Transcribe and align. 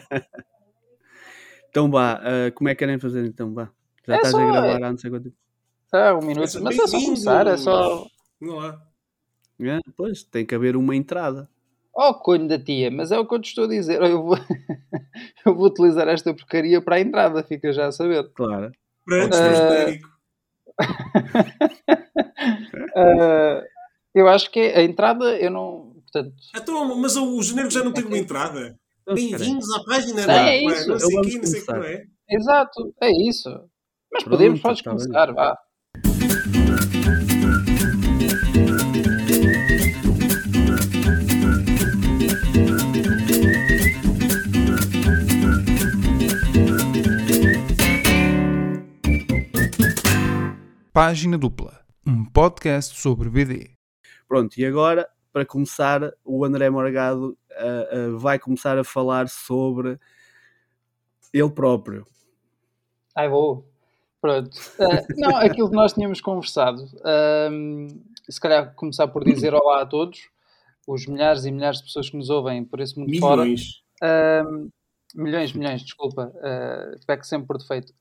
então 1.68 1.90
vá, 1.90 2.20
uh, 2.20 2.52
como 2.54 2.68
é 2.68 2.74
que 2.74 2.78
querem 2.80 2.98
fazer 2.98 3.24
então? 3.24 3.52
Vá. 3.52 3.70
Já 4.06 4.14
é 4.14 4.16
estás 4.16 4.32
só, 4.32 4.40
a 4.40 4.50
gravar 4.50 4.76
há 4.76 4.90
não 4.90 4.98
sei 4.98 5.10
quanto 5.10 5.24
tempo. 5.24 5.36
Ah, 5.92 6.14
um 6.14 6.24
minuto. 6.24 6.62
Mas 6.62 6.78
é 6.78 6.86
só 6.86 7.00
começar, 7.00 7.46
é 7.46 7.56
só. 7.56 8.06
Não 8.40 8.60
há. 8.60 8.80
É, 9.60 9.78
pois, 9.96 10.22
tem 10.24 10.44
que 10.44 10.54
haver 10.54 10.76
uma 10.76 10.96
entrada. 10.96 11.48
Oh, 11.94 12.14
conho 12.14 12.48
da 12.48 12.58
tia, 12.58 12.90
mas 12.90 13.12
é 13.12 13.18
o 13.18 13.26
que 13.26 13.34
eu 13.34 13.40
te 13.40 13.48
estou 13.48 13.64
a 13.64 13.68
dizer. 13.68 14.00
Eu 14.00 14.22
vou, 14.22 14.36
eu 15.44 15.54
vou 15.54 15.66
utilizar 15.66 16.08
esta 16.08 16.34
porcaria 16.34 16.80
para 16.80 16.96
a 16.96 17.00
entrada, 17.00 17.44
fica 17.44 17.72
já 17.72 17.86
a 17.86 17.92
saber. 17.92 18.32
Claro. 18.32 18.72
Para 19.04 19.24
antes 19.24 19.38
uh... 19.38 20.12
uh, 22.98 23.62
eu 24.14 24.26
acho 24.28 24.50
que 24.50 24.60
a 24.60 24.82
entrada, 24.82 25.36
eu 25.38 25.50
não. 25.50 25.92
Portanto... 26.10 26.34
Então, 26.56 26.96
mas 26.96 27.16
o 27.16 27.42
janeiro 27.42 27.70
já 27.70 27.84
não 27.84 27.92
tem 27.92 28.04
uma 28.04 28.18
entrada. 28.18 28.78
Bem-vindos 29.04 29.68
à 29.74 29.82
página 29.84 30.24
da 30.24 30.48
é 30.48 30.62
isso. 30.64 30.88
Não 30.88 30.98
sei 31.00 31.18
aqui, 31.18 31.38
não 31.38 31.44
sei 31.46 31.60
como 31.62 31.82
é. 31.82 32.04
Exato, 32.30 32.94
é 33.02 33.10
isso. 33.28 33.50
Mas 34.12 34.22
Pronto, 34.22 34.30
podemos, 34.30 34.60
podes 34.60 34.82
tá 34.82 34.90
começar, 34.90 35.26
bem. 35.26 35.34
vá. 35.34 35.58
Página 50.92 51.36
Dupla, 51.36 51.80
um 52.06 52.24
podcast 52.24 53.00
sobre 53.00 53.28
BD. 53.28 53.70
Pronto, 54.28 54.56
e 54.58 54.64
agora, 54.64 55.08
para 55.32 55.44
começar, 55.44 56.12
o 56.24 56.44
André 56.44 56.70
Morgado 56.70 57.36
uh, 57.60 58.14
uh, 58.14 58.18
vai 58.18 58.38
começar 58.38 58.78
a 58.78 58.84
falar 58.84 59.28
sobre 59.28 59.98
ele 61.32 61.50
próprio. 61.50 62.06
Ai, 63.14 63.28
vou. 63.28 63.66
Pronto. 64.20 64.56
Uh, 64.78 65.20
não, 65.20 65.36
aquilo 65.36 65.68
que 65.70 65.76
nós 65.76 65.92
tínhamos 65.92 66.20
conversado. 66.20 66.86
se 68.28 68.40
calhar 68.40 68.74
começar 68.74 69.08
por 69.08 69.24
dizer 69.24 69.54
olá 69.54 69.82
a 69.82 69.86
todos, 69.86 70.28
os 70.86 71.06
milhares 71.06 71.44
e 71.44 71.50
milhares 71.50 71.78
de 71.78 71.84
pessoas 71.84 72.08
que 72.08 72.16
nos 72.16 72.30
ouvem 72.30 72.64
por 72.64 72.80
esse 72.80 72.98
mundo 72.98 73.10
milhões. 73.10 73.82
fora. 73.98 74.44
milhões, 75.14 75.52
milhões, 75.52 75.82
desculpa. 75.82 76.32
Uh, 76.36 77.24
sempre 77.24 77.46
por 77.46 77.58
defeito. 77.58 77.92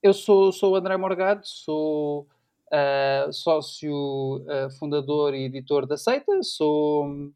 Eu 0.00 0.14
sou, 0.14 0.52
sou 0.52 0.72
o 0.72 0.76
André 0.76 0.96
Morgado, 0.96 1.40
sou 1.44 2.28
uh, 2.68 3.32
sócio 3.32 3.92
uh, 3.92 4.70
fundador 4.78 5.34
e 5.34 5.44
editor 5.44 5.86
da 5.86 5.96
Seita, 5.96 6.40
sou 6.42 7.32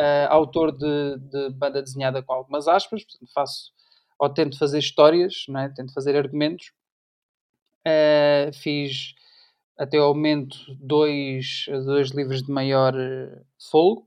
uh, 0.00 0.28
autor 0.30 0.72
de, 0.72 1.18
de, 1.18 1.50
banda 1.50 1.82
desenhada 1.82 2.22
com 2.22 2.32
algumas 2.32 2.68
aspas, 2.68 3.04
portanto 3.04 3.32
faço 3.32 3.72
ou 4.18 4.28
tento 4.28 4.58
fazer 4.58 4.78
histórias, 4.78 5.44
não 5.48 5.60
é? 5.60 5.68
tento 5.68 5.92
fazer 5.92 6.16
argumentos. 6.16 6.72
fiz 8.62 9.14
até 9.76 9.98
ao 9.98 10.14
momento 10.14 10.56
dois, 10.76 11.66
dois 11.84 12.10
livros 12.10 12.42
de 12.42 12.50
maior 12.50 12.94
folgo, 13.70 14.06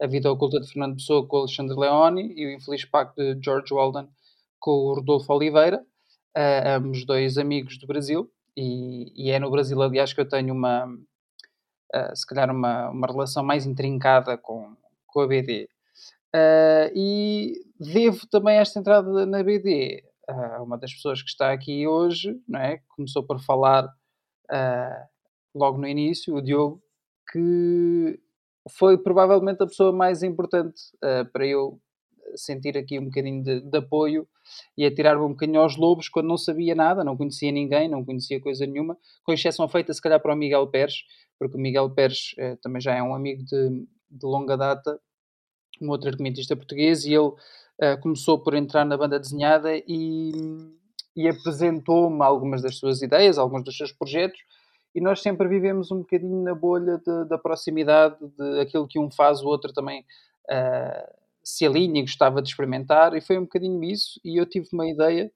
A 0.00 0.06
Vida 0.06 0.30
Oculta 0.30 0.60
de 0.60 0.68
Fernando 0.68 0.96
Pessoa 0.96 1.26
com 1.26 1.38
Alexandre 1.38 1.74
Leoni 1.74 2.34
e 2.36 2.46
O 2.46 2.50
Infeliz 2.52 2.84
Pacto 2.84 3.34
de 3.34 3.42
George 3.42 3.72
Walden 3.72 4.08
com 4.58 4.72
o 4.72 4.94
Rodolfo 4.94 5.32
Oliveira 5.32 5.82
uh, 6.36 6.76
ambos 6.76 7.04
dois 7.04 7.38
amigos 7.38 7.78
do 7.78 7.86
Brasil, 7.86 8.30
e, 8.56 9.12
e, 9.14 9.30
é 9.30 9.38
no 9.38 9.50
Brasil, 9.50 9.80
aliás, 9.80 10.12
que 10.12 10.20
eu 10.20 10.28
tenho 10.28 10.54
uma, 10.54 10.86
uh, 10.86 12.16
se 12.16 12.26
calhar, 12.26 12.50
uma, 12.50 12.90
uma 12.90 13.06
relação 13.06 13.42
mais 13.42 13.66
intrincada 13.66 14.36
com, 14.36 14.76
com 15.16 15.22
a 15.22 15.26
BD. 15.26 15.66
Uh, 16.34 16.92
e 16.94 17.54
devo 17.80 18.26
também 18.26 18.58
esta 18.58 18.78
entrada 18.78 19.24
na 19.24 19.42
BD 19.42 20.04
a 20.28 20.62
uma 20.62 20.76
das 20.76 20.92
pessoas 20.92 21.22
que 21.22 21.30
está 21.30 21.52
aqui 21.52 21.86
hoje, 21.86 22.38
não 22.46 22.60
é? 22.60 22.82
começou 22.94 23.22
por 23.22 23.40
falar 23.40 23.88
logo 25.54 25.78
no 25.78 25.88
início, 25.88 26.34
o 26.34 26.42
Diogo, 26.42 26.82
que 27.32 28.20
foi 28.70 28.98
provavelmente 28.98 29.62
a 29.62 29.66
pessoa 29.66 29.92
mais 29.92 30.22
importante 30.22 30.82
para 31.32 31.46
eu 31.46 31.80
sentir 32.34 32.76
aqui 32.76 32.98
um 32.98 33.04
bocadinho 33.06 33.42
de, 33.42 33.60
de 33.60 33.78
apoio 33.78 34.28
e 34.76 34.84
a 34.84 34.94
tirar-me 34.94 35.22
um 35.22 35.30
bocadinho 35.30 35.60
aos 35.60 35.76
lobos 35.76 36.08
quando 36.08 36.26
não 36.26 36.36
sabia 36.36 36.74
nada, 36.74 37.04
não 37.04 37.16
conhecia 37.16 37.50
ninguém, 37.50 37.88
não 37.88 38.04
conhecia 38.04 38.40
coisa 38.40 38.66
nenhuma, 38.66 38.98
com 39.24 39.32
exceção 39.32 39.68
feita 39.68 39.94
se 39.94 40.02
calhar 40.02 40.20
para 40.20 40.34
o 40.34 40.36
Miguel 40.36 40.66
Pérez, 40.66 41.04
porque 41.38 41.56
o 41.56 41.60
Miguel 41.60 41.90
Pérez 41.90 42.34
eh, 42.38 42.56
também 42.56 42.80
já 42.80 42.94
é 42.94 43.02
um 43.02 43.14
amigo 43.14 43.44
de, 43.44 43.86
de 44.10 44.26
longa 44.26 44.56
data, 44.56 45.00
um 45.80 45.90
outro 45.90 46.08
argumentista 46.08 46.56
português, 46.56 47.04
e 47.04 47.14
ele 47.14 47.32
eh, 47.78 47.96
começou 47.96 48.38
por 48.38 48.54
entrar 48.54 48.84
na 48.84 48.96
banda 48.96 49.18
desenhada 49.18 49.70
e, 49.76 50.32
e 51.14 51.28
apresentou-me 51.28 52.22
algumas 52.22 52.62
das 52.62 52.76
suas 52.76 53.02
ideias, 53.02 53.38
alguns 53.38 53.64
dos 53.64 53.76
seus 53.76 53.92
projetos, 53.92 54.40
e 54.94 55.00
nós 55.00 55.20
sempre 55.20 55.46
vivemos 55.46 55.90
um 55.90 55.98
bocadinho 55.98 56.42
na 56.42 56.54
bolha 56.54 56.98
de, 56.98 57.28
da 57.28 57.36
proximidade, 57.36 58.16
de 58.38 58.60
aquilo 58.60 58.88
que 58.88 58.98
um 58.98 59.10
faz, 59.10 59.42
o 59.42 59.46
outro 59.46 59.72
também 59.74 60.00
uh, 60.50 61.14
se 61.44 61.66
alinha 61.66 62.00
e 62.00 62.02
gostava 62.02 62.40
de 62.40 62.48
experimentar, 62.48 63.14
e 63.14 63.20
foi 63.20 63.36
um 63.36 63.42
bocadinho 63.42 63.84
isso. 63.84 64.18
E 64.24 64.40
eu 64.40 64.46
tive 64.46 64.68
uma 64.72 64.88
ideia 64.88 65.30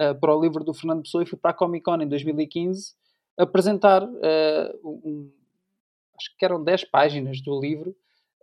uh, 0.00 0.18
para 0.18 0.34
o 0.34 0.40
livro 0.40 0.64
do 0.64 0.72
Fernando 0.72 1.02
Pessoa 1.02 1.22
e 1.22 1.26
fui 1.26 1.38
para 1.38 1.50
a 1.50 1.54
Comic 1.54 1.84
Con 1.84 2.00
em 2.00 2.08
2015 2.08 2.94
apresentar 3.36 4.02
uh, 4.02 4.78
um, 4.82 5.30
acho 6.18 6.36
que 6.38 6.44
eram 6.44 6.62
10 6.62 6.84
páginas 6.84 7.40
do 7.42 7.60
livro, 7.60 7.94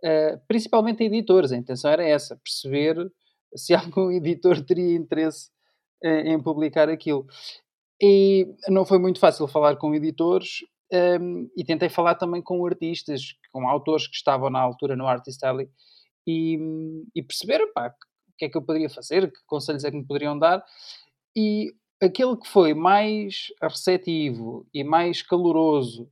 uh, 0.04 0.40
principalmente 0.46 1.02
a 1.02 1.06
editores. 1.06 1.52
A 1.52 1.56
intenção 1.56 1.90
era 1.90 2.04
essa, 2.04 2.36
perceber 2.36 2.96
se 3.54 3.74
algum 3.74 4.10
editor 4.10 4.64
teria 4.64 4.94
interesse 4.94 5.50
em 6.02 6.40
publicar 6.40 6.88
aquilo. 6.88 7.26
E 8.00 8.46
não 8.68 8.86
foi 8.86 8.98
muito 8.98 9.20
fácil 9.20 9.46
falar 9.46 9.76
com 9.76 9.94
editores. 9.94 10.60
Um, 10.92 11.48
e 11.56 11.62
tentei 11.62 11.88
falar 11.88 12.16
também 12.16 12.42
com 12.42 12.64
artistas, 12.66 13.34
com 13.52 13.68
autores 13.68 14.08
que 14.08 14.16
estavam 14.16 14.50
na 14.50 14.58
altura 14.58 14.96
no 14.96 15.06
Artist 15.06 15.44
Alley 15.44 15.68
e, 16.26 16.58
e 17.14 17.22
perceber 17.22 17.64
pá, 17.72 17.88
o 17.88 18.32
que 18.36 18.46
é 18.46 18.48
que 18.48 18.56
eu 18.56 18.62
poderia 18.62 18.90
fazer, 18.90 19.30
que 19.30 19.38
conselhos 19.46 19.84
é 19.84 19.90
que 19.90 19.96
me 19.96 20.06
poderiam 20.06 20.38
dar. 20.38 20.64
E 21.36 21.72
aquele 22.02 22.36
que 22.36 22.48
foi 22.48 22.74
mais 22.74 23.46
receptivo 23.62 24.66
e 24.74 24.82
mais 24.82 25.22
caloroso 25.22 26.10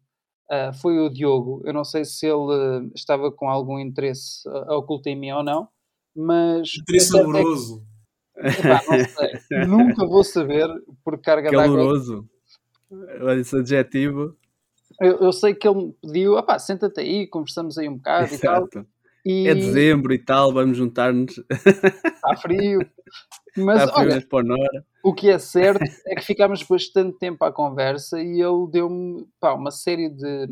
uh, 0.51 0.73
foi 0.81 0.99
o 0.99 1.09
Diogo. 1.09 1.63
Eu 1.65 1.73
não 1.73 1.85
sei 1.85 2.05
se 2.05 2.27
ele 2.27 2.91
estava 2.95 3.31
com 3.31 3.49
algum 3.49 3.79
interesse 3.79 4.49
oculto 4.69 5.09
em 5.09 5.17
mim 5.17 5.31
ou 5.33 5.43
não, 5.43 5.69
mas. 6.15 6.71
Interesse 6.81 7.17
é 7.17 7.23
amoroso. 7.23 7.83
É 9.51 9.65
Nunca 9.67 10.07
vou 10.07 10.23
saber 10.23 10.69
por 11.05 11.21
carga 11.21 11.51
d'água. 11.51 11.77
Caloroso. 11.77 12.29
Olha 13.21 13.41
esse 13.41 13.57
adjetivo. 13.57 14.37
Eu, 15.01 15.19
eu, 15.19 15.33
sei 15.33 15.55
que 15.55 15.69
ele 15.69 15.87
me 15.87 15.93
pediu, 16.03 16.35
senta-te 16.59 17.01
aí, 17.01 17.27
conversamos 17.27 17.79
aí 17.79 17.89
um 17.89 17.97
bocado 17.97 18.35
Exato. 18.35 18.67
e 18.67 18.71
tal. 18.71 18.87
E... 19.29 19.47
É 19.47 19.55
dezembro 19.55 20.15
e 20.15 20.19
tal, 20.19 20.51
vamos 20.55 20.79
juntar-nos. 20.79 21.37
Está 21.37 22.35
frio. 22.41 22.81
Mas 23.55 23.83
Está 23.83 23.93
frio, 23.93 24.09
olha, 24.09 24.27
mas 24.43 24.83
o 25.05 25.13
que 25.13 25.29
é 25.29 25.39
certo 25.39 25.85
é 26.07 26.15
que 26.15 26.25
ficámos 26.25 26.63
bastante 26.63 27.19
tempo 27.19 27.45
à 27.45 27.53
conversa 27.53 28.19
e 28.23 28.41
ele 28.41 28.67
deu-me 28.71 29.27
uma 29.43 29.71
série 29.71 30.09
de, 30.09 30.45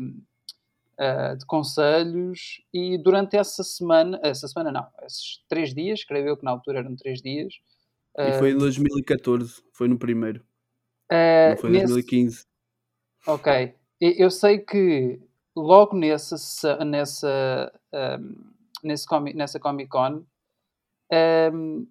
uh, 0.99 1.35
de 1.35 1.43
conselhos 1.47 2.61
e 2.71 2.99
durante 2.99 3.35
essa 3.35 3.63
semana, 3.63 4.19
essa 4.21 4.47
semana 4.47 4.71
não, 4.71 4.87
esses 5.07 5.43
três 5.49 5.73
dias, 5.73 6.03
creio 6.03 6.27
eu 6.27 6.37
que 6.37 6.45
na 6.45 6.51
altura 6.51 6.79
eram 6.79 6.95
três 6.95 7.19
dias. 7.19 7.55
Uh, 8.15 8.29
e 8.29 8.33
foi 8.33 8.51
em 8.51 8.57
2014, 8.59 9.59
foi 9.73 9.87
no 9.87 9.97
primeiro. 9.97 10.41
Uh, 11.11 11.49
não 11.49 11.57
foi 11.57 11.69
em 11.71 11.73
nesse... 11.73 11.93
2015. 11.93 12.45
Ok. 13.25 13.73
Eu 13.99 14.29
sei 14.29 14.59
que 14.59 15.19
logo 15.55 15.97
nessa, 15.97 16.85
nessa 16.85 17.71
um, 17.91 18.56
nesse, 18.83 19.05
nessa 19.35 19.59
Comic 19.59 19.89
Con, 19.89 20.23
um, 21.53 21.87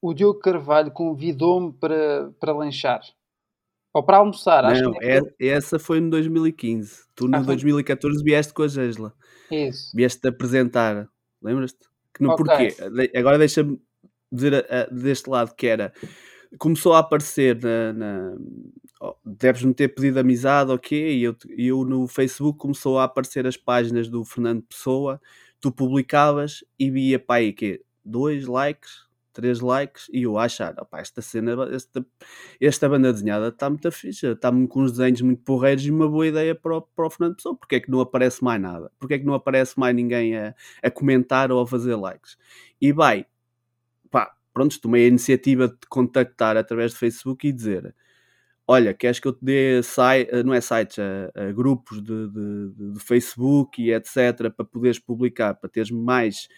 o 0.00 0.12
Diogo 0.12 0.40
Carvalho 0.40 0.90
convidou-me 0.90 1.72
para, 1.72 2.32
para 2.40 2.52
lanchar. 2.52 3.00
Ou 3.94 4.02
para 4.02 4.16
almoçar, 4.16 4.64
acho 4.64 4.82
Não, 4.82 4.92
que 4.92 5.04
é, 5.04 5.20
essa 5.38 5.78
foi 5.78 6.00
no 6.00 6.10
2015. 6.10 7.04
Tu 7.14 7.28
no 7.28 7.36
ah, 7.36 7.40
2014 7.40 8.24
vieste 8.24 8.54
com 8.54 8.62
a 8.62 8.68
Gesla. 8.68 9.12
Isso. 9.50 9.94
Vieste-te 9.94 10.28
apresentar. 10.28 11.08
Lembras-te? 11.42 11.86
Que 12.14 12.22
no 12.22 12.32
okay. 12.32 12.72
porquê? 12.72 13.18
Agora 13.18 13.38
deixa-me 13.38 13.78
dizer 14.30 14.54
a, 14.54 14.82
a, 14.82 14.86
deste 14.86 15.28
lado 15.28 15.54
que 15.54 15.66
era. 15.66 15.92
Começou 16.58 16.94
a 16.94 17.00
aparecer 17.00 17.60
na. 17.62 17.92
na 17.92 18.36
oh, 19.00 19.14
Deves-me 19.24 19.74
ter 19.74 19.88
pedido 19.88 20.20
amizade, 20.20 20.70
ok? 20.70 21.18
E 21.18 21.24
eu, 21.24 21.36
eu 21.50 21.84
no 21.84 22.08
Facebook 22.08 22.58
começou 22.58 22.98
a 22.98 23.04
aparecer 23.04 23.46
as 23.46 23.58
páginas 23.58 24.08
do 24.08 24.24
Fernando 24.24 24.62
Pessoa 24.62 25.20
tu 25.62 25.70
publicavas 25.70 26.64
e 26.78 26.90
via 26.90 27.18
pá 27.20 27.36
aí 27.36 27.52
que 27.52 27.80
dois 28.04 28.46
likes, 28.46 29.06
três 29.32 29.60
likes 29.60 30.08
e 30.12 30.24
eu 30.24 30.36
achar, 30.36 30.74
opá, 30.78 31.00
esta 31.00 31.22
cena, 31.22 31.52
esta, 31.72 32.04
esta 32.60 32.88
banda 32.88 33.12
desenhada 33.12 33.48
está 33.48 33.70
muito 33.70 33.90
fixe, 33.92 34.26
está 34.26 34.50
com 34.50 34.82
uns 34.82 34.90
desenhos 34.90 35.20
muito 35.22 35.40
porreiros 35.44 35.86
e 35.86 35.90
uma 35.90 36.08
boa 36.08 36.26
ideia 36.26 36.52
para 36.52 36.78
o, 36.78 36.82
para 36.82 37.06
o 37.06 37.10
Fernando 37.10 37.36
Pessoa, 37.36 37.56
porque 37.56 37.76
é 37.76 37.80
que 37.80 37.90
não 37.90 38.00
aparece 38.00 38.42
mais 38.42 38.60
nada? 38.60 38.90
Porque 38.98 39.14
é 39.14 39.18
que 39.20 39.24
não 39.24 39.34
aparece 39.34 39.78
mais 39.78 39.94
ninguém 39.94 40.36
a, 40.36 40.52
a 40.82 40.90
comentar 40.90 41.52
ou 41.52 41.62
a 41.62 41.66
fazer 41.66 41.94
likes? 41.94 42.36
E 42.80 42.92
vai, 42.92 43.24
pá, 44.10 44.34
pronto, 44.52 44.80
tomei 44.80 45.04
a 45.04 45.08
iniciativa 45.08 45.68
de 45.68 45.86
contactar 45.88 46.56
através 46.56 46.92
do 46.92 46.98
Facebook 46.98 47.46
e 47.46 47.52
dizer 47.52 47.94
olha, 48.66 48.94
queres 48.94 49.20
que 49.20 49.28
eu 49.28 49.32
te 49.32 49.44
dê 49.44 49.82
site, 49.82 50.30
eh, 50.32 50.42
não 50.42 50.54
é 50.54 50.60
sites, 50.60 50.98
a, 50.98 51.48
a 51.48 51.52
grupos 51.52 52.02
de, 52.02 52.28
de, 52.28 52.92
de, 52.94 53.00
Facebook 53.00 53.82
e 53.82 53.92
etc. 53.92 54.50
para 54.54 54.64
poderes 54.64 54.98
publicar, 54.98 55.54
para 55.54 55.70
teres 55.70 55.90
mais 55.90 56.48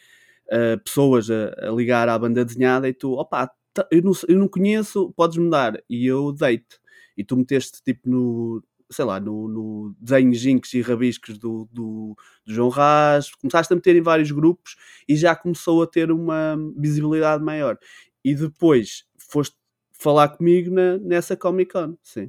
pessoas 0.85 1.31
a, 1.31 1.69
a, 1.69 1.71
ligar 1.71 2.07
à 2.07 2.19
banda 2.19 2.45
desenhada 2.45 2.87
e 2.87 2.93
tu, 2.93 3.13
opa, 3.13 3.51
eu 3.91 4.03
não, 4.03 4.13
eu 4.29 4.39
não 4.39 4.49
conheço, 4.49 5.13
podes-me 5.17 5.51
dar 5.51 5.83
e 5.89 6.07
eu 6.07 6.33
deito. 6.33 6.79
E 7.17 7.25
tu 7.25 7.37
meteste 7.37 7.83
tipo 7.83 8.09
no, 8.09 8.63
sei 8.91 9.05
lá, 9.05 9.21
no, 9.21 9.49
no 9.49 9.97
desenhos 10.01 10.39
jinx 10.39 10.75
e 10.75 10.81
rabiscos 10.81 11.39
do, 11.39 11.69
do, 11.73 12.17
do, 12.45 12.53
João 12.53 12.69
Raz, 12.69 13.35
começaste 13.35 13.73
a 13.73 13.77
meter 13.77 13.97
em 13.97 14.03
vários 14.03 14.31
grupos 14.31 14.77
e 15.09 15.17
já 15.17 15.35
começou 15.35 15.83
a 15.83 15.87
ter 15.87 16.11
uma 16.11 16.57
visibilidade 16.77 17.43
maior. 17.43 17.79
E 18.25 18.35
depois 18.35 19.05
foste 19.19 19.57
falar 20.05 20.29
comigo 20.29 20.71
na, 20.71 20.99
nessa 20.99 21.35
Comic 21.35 21.73
Con, 21.73 21.97
sim. 22.03 22.27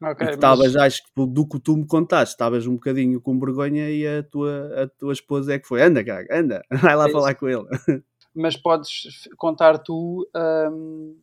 Okay, 0.00 0.30
estavas, 0.30 0.74
mas... 0.74 0.76
acho 0.76 1.02
que 1.02 1.26
do 1.26 1.46
que 1.46 1.60
tu 1.60 1.76
me 1.76 1.86
contaste, 1.86 2.34
estavas 2.34 2.66
um 2.66 2.74
bocadinho 2.74 3.20
com 3.20 3.38
vergonha 3.38 3.90
e 3.90 4.06
a 4.06 4.22
tua, 4.22 4.82
a 4.82 4.88
tua 4.88 5.12
esposa 5.12 5.54
é 5.54 5.58
que 5.58 5.66
foi. 5.66 5.82
Anda, 5.82 6.04
caga, 6.04 6.38
anda, 6.38 6.62
vai 6.70 6.96
lá 6.96 7.08
é 7.08 7.12
falar 7.12 7.34
com 7.34 7.48
ele. 7.48 7.66
Mas 8.34 8.56
podes 8.56 9.28
contar 9.36 9.78
tu 9.78 10.26
um, 10.34 11.18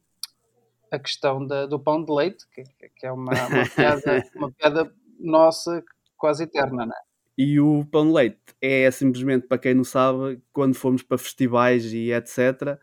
a 0.91 0.99
questão 0.99 1.45
da, 1.45 1.65
do 1.65 1.79
pão 1.79 2.03
de 2.03 2.11
leite, 2.11 2.45
que, 2.53 2.63
que 2.95 3.05
é 3.05 3.11
uma, 3.11 3.31
uma, 3.31 3.65
piada, 3.75 4.23
uma 4.35 4.51
piada 4.51 4.93
nossa 5.19 5.83
quase 6.17 6.43
eterna, 6.43 6.85
não 6.85 6.93
é? 6.93 6.99
E 7.37 7.59
o 7.59 7.85
pão 7.89 8.05
de 8.05 8.13
leite 8.13 8.37
é 8.61 8.91
simplesmente, 8.91 9.47
para 9.47 9.57
quem 9.57 9.73
não 9.73 9.85
sabe, 9.85 10.41
quando 10.51 10.75
fomos 10.75 11.01
para 11.01 11.17
festivais 11.17 11.85
e 11.93 12.11
etc., 12.11 12.77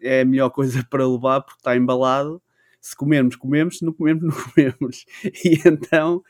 é 0.00 0.20
a 0.20 0.24
melhor 0.24 0.50
coisa 0.50 0.84
para 0.90 1.06
levar 1.06 1.40
porque 1.42 1.60
está 1.60 1.76
embalado. 1.76 2.42
Se 2.80 2.94
comermos, 2.94 3.34
comemos, 3.36 3.78
se 3.78 3.84
não 3.84 3.92
comermos, 3.92 4.22
não 4.34 4.44
comemos. 4.44 5.04
E 5.44 5.60
então, 5.66 6.22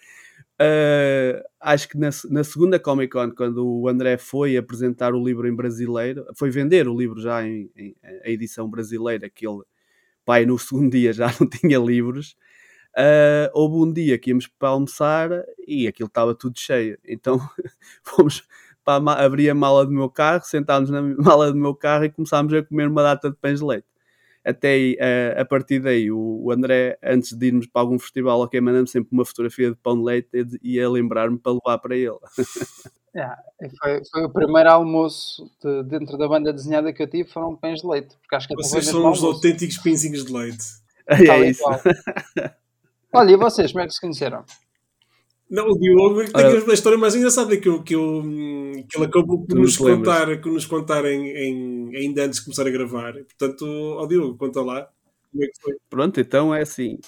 uh, 0.61 1.43
acho 1.61 1.89
que 1.89 1.99
na, 1.99 2.09
na, 2.31 2.45
segunda 2.45 2.79
Comic 2.79 3.13
Con, 3.13 3.31
quando 3.33 3.67
o 3.67 3.89
André 3.89 4.17
foi 4.17 4.57
apresentar 4.57 5.15
o 5.15 5.23
livro 5.23 5.47
em 5.47 5.55
brasileiro, 5.55 6.25
foi 6.35 6.51
vender 6.51 6.89
o 6.89 6.97
livro 6.97 7.21
já 7.21 7.47
em, 7.47 7.71
em 7.77 7.95
a 8.25 8.31
edição 8.31 8.69
brasileira, 8.71 9.29
que 9.29 9.47
ele, 9.47 9.63
pai, 10.25 10.47
no 10.47 10.59
segundo 10.59 10.91
dia 10.91 11.13
já 11.13 11.27
não 11.39 11.49
tinha 11.49 11.79
livros. 11.79 12.37
Uh, 12.97 13.53
houve 13.53 13.77
um 13.77 13.93
dia 13.93 14.19
que 14.19 14.31
íamos 14.31 14.47
para 14.47 14.71
almoçar 14.71 15.29
e 15.69 15.87
aquilo 15.87 16.07
estava 16.07 16.35
tudo 16.35 16.59
cheio. 16.59 16.99
Então 17.05 17.39
fomos 18.03 18.43
para 18.87 19.25
abrir 19.25 19.51
a 19.51 19.55
mala 19.55 19.85
do 19.85 19.91
meu 19.91 20.09
carro, 20.09 20.45
sentámos 20.45 20.89
na 20.89 21.03
mala 21.19 21.53
do 21.53 21.59
meu 21.59 21.75
carro 21.75 22.05
e 22.05 22.11
começámos 22.11 22.55
a 22.55 22.63
comer 22.63 22.87
uma 22.87 23.03
data 23.03 23.29
de 23.29 23.37
pães 23.37 23.59
de 23.59 23.67
leite. 23.67 23.87
Até 24.45 24.69
aí, 24.69 24.97
a, 25.01 25.41
a 25.41 25.45
partir 25.45 25.81
daí, 25.81 26.09
o, 26.09 26.41
o, 26.45 26.53
André, 26.53 26.97
antes 27.03 27.33
de 27.33 27.47
irmos 27.49 27.67
para 27.67 27.83
algum 27.83 27.99
festival, 27.99 28.41
ok, 28.41 28.61
mandando 28.61 28.89
sempre 28.89 29.09
uma 29.11 29.25
fotografia 29.25 29.71
de 29.71 29.77
pão 29.77 29.97
de 29.99 30.05
leite 30.05 30.29
e 30.63 30.75
ia 30.75 30.89
lembrar-me 30.89 31.37
para 31.37 31.51
levar 31.51 31.79
para 31.79 31.97
ele. 31.97 32.15
Yeah, 33.13 33.37
foi, 33.83 34.03
foi, 34.09 34.25
o 34.25 34.31
primeiro 34.31 34.71
almoço 34.71 35.51
de, 35.61 35.83
dentro 35.83 36.17
da 36.17 36.29
banda 36.29 36.53
desenhada 36.53 36.93
que 36.93 37.03
eu 37.03 37.11
tive, 37.11 37.29
foram 37.29 37.57
pães 37.57 37.81
de 37.81 37.89
leite. 37.89 38.17
Porque 38.23 38.37
acho 38.37 38.47
que 38.47 38.55
vocês 38.55 38.87
são 38.87 39.11
os 39.11 39.25
autênticos 39.25 39.79
pinzinhos 39.79 40.25
de 40.25 40.33
leite. 40.33 40.65
É, 41.09 41.49
isso. 41.49 41.65
Olha, 43.13 43.33
e 43.33 43.37
vocês, 43.37 43.73
como 43.73 43.83
é 43.83 43.87
que 43.89 43.95
se 43.95 44.01
conheceram? 44.01 44.45
Não, 45.49 45.69
o 45.69 45.79
Diogo 45.79 46.25
tem 46.25 46.45
Ora, 46.45 46.71
a 46.71 46.75
história 46.75 46.99
mais 46.99 47.15
engraçada 47.15 47.57
que, 47.57 47.69
eu, 47.69 47.83
que, 47.83 47.95
eu, 47.95 48.23
que 48.89 48.97
ele 48.97 49.07
acabou 49.07 49.47
por 49.47 49.57
nos 49.57 49.77
contar, 49.77 50.41
que 50.41 50.49
nos 50.51 50.67
contar 50.67 51.05
em, 51.05 51.29
em, 51.29 51.97
ainda 51.97 52.25
antes 52.25 52.41
de 52.41 52.45
começar 52.47 52.67
a 52.67 52.71
gravar. 52.71 53.13
Portanto, 53.13 53.65
ó 53.65 54.07
Diogo, 54.07 54.37
conta 54.37 54.61
lá 54.61 54.89
como 55.31 55.45
é 55.45 55.47
que 55.47 55.61
foi. 55.61 55.77
Pronto, 55.89 56.21
então 56.21 56.55
é 56.55 56.63
assim. 56.63 56.99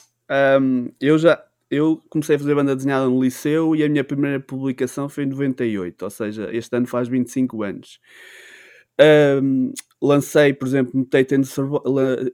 Um, 0.60 0.90
eu 1.00 1.18
já 1.18 1.42
eu 1.70 2.02
comecei 2.08 2.36
a 2.36 2.38
fazer 2.38 2.54
banda 2.54 2.74
desenhada 2.74 3.06
no 3.06 3.22
liceu 3.22 3.76
e 3.76 3.84
a 3.84 3.88
minha 3.88 4.04
primeira 4.04 4.40
publicação 4.40 5.08
foi 5.08 5.24
em 5.24 5.26
98, 5.26 6.02
ou 6.02 6.10
seja, 6.10 6.48
este 6.54 6.74
ano 6.74 6.86
faz 6.86 7.08
25 7.08 7.62
anos. 7.62 8.00
Um, 9.42 9.72
lancei, 10.00 10.52
por 10.52 10.68
exemplo, 10.68 10.92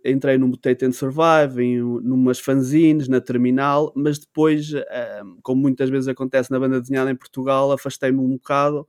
entrei 0.04 0.38
no 0.38 0.48
Mutate 0.48 0.84
and 0.84 0.92
Survive, 0.92 1.62
em 1.62 1.78
numas 1.78 2.38
fanzines, 2.38 3.08
na 3.08 3.20
terminal, 3.20 3.92
mas 3.96 4.18
depois, 4.18 4.72
um, 4.72 5.38
como 5.42 5.62
muitas 5.62 5.88
vezes 5.88 6.08
acontece 6.08 6.50
na 6.50 6.60
banda 6.60 6.80
desenhada 6.80 7.10
em 7.10 7.16
Portugal, 7.16 7.72
afastei-me 7.72 8.18
um 8.18 8.32
bocado 8.32 8.86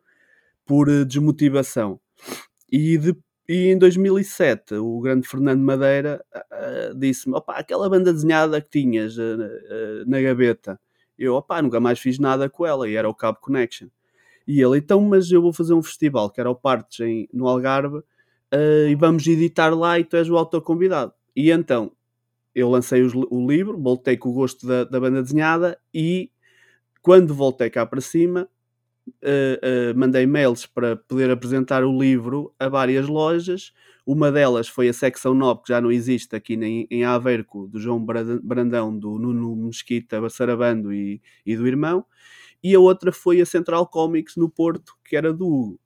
por 0.65 0.89
uh, 0.89 1.05
desmotivação. 1.05 1.99
E, 2.69 2.97
de, 2.97 3.15
e, 3.47 3.67
em 3.69 3.77
2007, 3.77 4.75
o 4.75 4.99
grande 4.99 5.27
Fernando 5.27 5.61
Madeira 5.61 6.23
uh, 6.35 6.95
disse-me: 6.97 7.35
opa, 7.35 7.53
aquela 7.53 7.89
banda 7.89 8.11
desenhada 8.11 8.59
que 8.61 8.69
tinhas 8.69 9.15
na 10.05 10.21
gaveta. 10.21 10.79
Eu, 11.17 11.35
opá, 11.35 11.61
nunca 11.61 11.79
mais 11.79 11.97
fiz 11.99 12.19
nada 12.19 12.49
com 12.49 12.65
ela, 12.65 12.89
e 12.89 12.95
era 12.95 13.07
o 13.07 13.15
Cabo 13.15 13.39
Connection. 13.39 13.87
E 14.45 14.61
ele, 14.61 14.77
então, 14.77 14.99
mas 15.01 15.31
eu 15.31 15.41
vou 15.41 15.53
fazer 15.53 15.73
um 15.73 15.81
festival, 15.81 16.29
que 16.29 16.39
era 16.41 16.49
o 16.49 16.55
Partes 16.55 16.99
no 17.33 17.47
Algarve, 17.47 18.03
uh, 18.55 18.87
e 18.87 18.95
vamos 18.95 19.27
editar 19.27 19.69
lá 19.75 19.99
e 19.99 20.03
tu 20.03 20.15
és 20.15 20.29
o 20.29 20.37
autor 20.37 20.61
convidado. 20.61 21.13
E 21.35 21.51
então, 21.51 21.91
eu 22.53 22.69
lancei 22.69 23.01
os, 23.01 23.13
o 23.13 23.47
livro, 23.47 23.77
voltei 23.77 24.15
com 24.15 24.29
o 24.29 24.33
gosto 24.33 24.65
da, 24.65 24.83
da, 24.85 24.99
banda 24.99 25.21
desenhada 25.21 25.77
e 25.93 26.31
quando 27.01 27.35
voltei 27.35 27.69
cá 27.69 27.85
para 27.85 27.99
cima, 27.99 28.47
uh, 29.07 29.91
uh, 29.91 29.97
mandei 29.97 30.25
mails 30.25 30.65
para 30.65 30.95
poder 30.95 31.29
apresentar 31.29 31.83
o 31.83 31.99
livro 31.99 32.53
a 32.57 32.69
várias 32.69 33.07
lojas. 33.07 33.73
Uma 34.05 34.31
delas 34.31 34.67
foi 34.67 34.87
a 34.87 34.93
Secção 34.93 35.33
9, 35.33 35.63
que 35.63 35.69
já 35.69 35.81
não 35.81 35.91
existe 35.91 36.35
aqui 36.35 36.53
em, 36.53 36.87
em 36.89 37.03
Aveiro, 37.03 37.45
do 37.67 37.79
João 37.79 38.03
Brandão, 38.43 38.97
do 38.97 39.19
Nuno 39.19 39.55
Mesquita 39.55 40.27
Sarabando 40.29 40.93
e, 40.93 41.21
e 41.45 41.55
do 41.57 41.67
irmão 41.67 42.05
e 42.65 42.73
a 42.73 42.79
outra 42.79 43.11
foi 43.11 43.39
a 43.39 43.45
Central 43.45 43.85
Comics 43.85 44.35
no 44.35 44.49
Porto, 44.49 44.93
que 45.07 45.15
era 45.15 45.31
do 45.31 45.47
Hugo. 45.47 45.79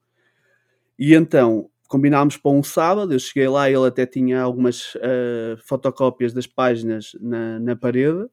E 0.98 1.14
então 1.14 1.70
combinámos 1.90 2.38
para 2.38 2.52
um 2.52 2.64
sábado, 2.64 3.12
eu 3.14 3.20
cheguei 3.20 3.50
lá, 3.50 3.70
ele 3.70 3.88
até 3.88 4.06
tinha 4.06 4.42
algumas 4.42 4.96
uh, 4.96 5.58
fotocópias 5.66 6.32
das 6.32 6.48
páginas 6.48 7.12
na, 7.20 7.60
na 7.60 7.76
parede, 7.76 8.28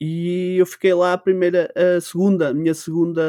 e 0.00 0.56
eu 0.58 0.66
fiquei 0.66 0.94
lá 0.94 1.12
a 1.14 1.18
primeira, 1.18 1.72
a 1.74 2.00
segunda, 2.00 2.54
minha 2.54 2.74
segunda 2.74 3.22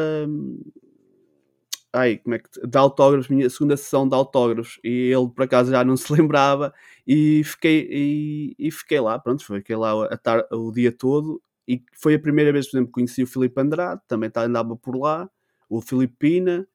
ai, 1.91 2.17
como 2.17 2.35
é 2.35 2.39
que 2.39 2.47
de 2.67 2.77
autógrafos, 2.77 3.29
minha 3.29 3.49
segunda 3.49 3.75
sessão 3.75 4.07
de 4.07 4.13
autógrafos 4.13 4.79
e 4.83 5.11
ele 5.11 5.29
por 5.29 5.43
acaso 5.43 5.71
já 5.71 5.83
não 5.83 5.97
se 5.97 6.11
lembrava 6.13 6.73
e 7.07 7.43
fiquei 7.43 7.87
e, 7.89 8.55
e 8.59 8.71
fiquei 8.71 8.99
lá, 8.99 9.17
pronto, 9.17 9.43
fiquei 9.43 9.75
lá 9.75 10.05
a 10.05 10.17
tar, 10.17 10.45
o 10.51 10.71
dia 10.71 10.91
todo 10.91 11.41
e 11.67 11.83
foi 11.93 12.15
a 12.15 12.19
primeira 12.19 12.51
vez, 12.53 12.69
por 12.69 12.77
exemplo, 12.77 12.87
que 12.87 12.93
conheci 12.93 13.23
o 13.23 13.27
Filipe 13.27 13.59
Andrade, 13.59 14.01
também 14.07 14.31
andava 14.37 14.75
por 14.75 14.95
lá, 14.95 15.29
o 15.69 15.81
Filipe 15.81 16.15
Pina, 16.17 16.67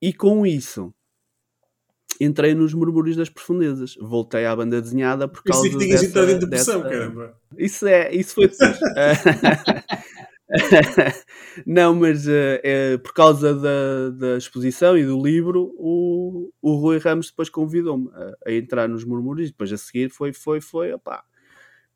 e 0.00 0.12
com 0.12 0.46
isso 0.46 0.94
entrei 2.24 2.54
nos 2.54 2.74
murmúrios 2.74 3.16
das 3.16 3.28
profundezas. 3.28 3.96
Voltei 4.00 4.46
à 4.46 4.54
banda 4.54 4.80
desenhada 4.80 5.26
por 5.26 5.42
causa 5.42 5.66
Isso 5.66 5.76
é 5.76 5.78
que 5.78 5.84
tinhas 5.84 6.02
entrado 6.02 6.30
em 6.30 6.38
depressão, 6.38 6.82
dessa... 6.82 6.90
caramba. 6.94 7.36
Isso 7.56 7.86
é, 7.86 8.14
isso 8.14 8.34
foi 8.34 8.50
Não, 11.66 11.94
mas 11.94 12.26
uh, 12.26 12.60
é, 12.62 12.98
por 12.98 13.12
causa 13.14 13.54
da, 13.54 14.10
da 14.10 14.36
exposição 14.36 14.96
e 14.96 15.04
do 15.04 15.20
livro, 15.22 15.74
o, 15.78 16.50
o 16.60 16.74
Rui 16.74 16.98
Ramos 16.98 17.30
depois 17.30 17.48
convidou-me 17.48 18.10
a, 18.14 18.50
a, 18.50 18.52
entrar 18.52 18.88
nos 18.88 19.04
murmúrios. 19.04 19.50
Depois 19.50 19.72
a 19.72 19.78
seguir 19.78 20.10
foi, 20.10 20.32
foi, 20.32 20.60
foi, 20.60 20.92
opá, 20.92 21.24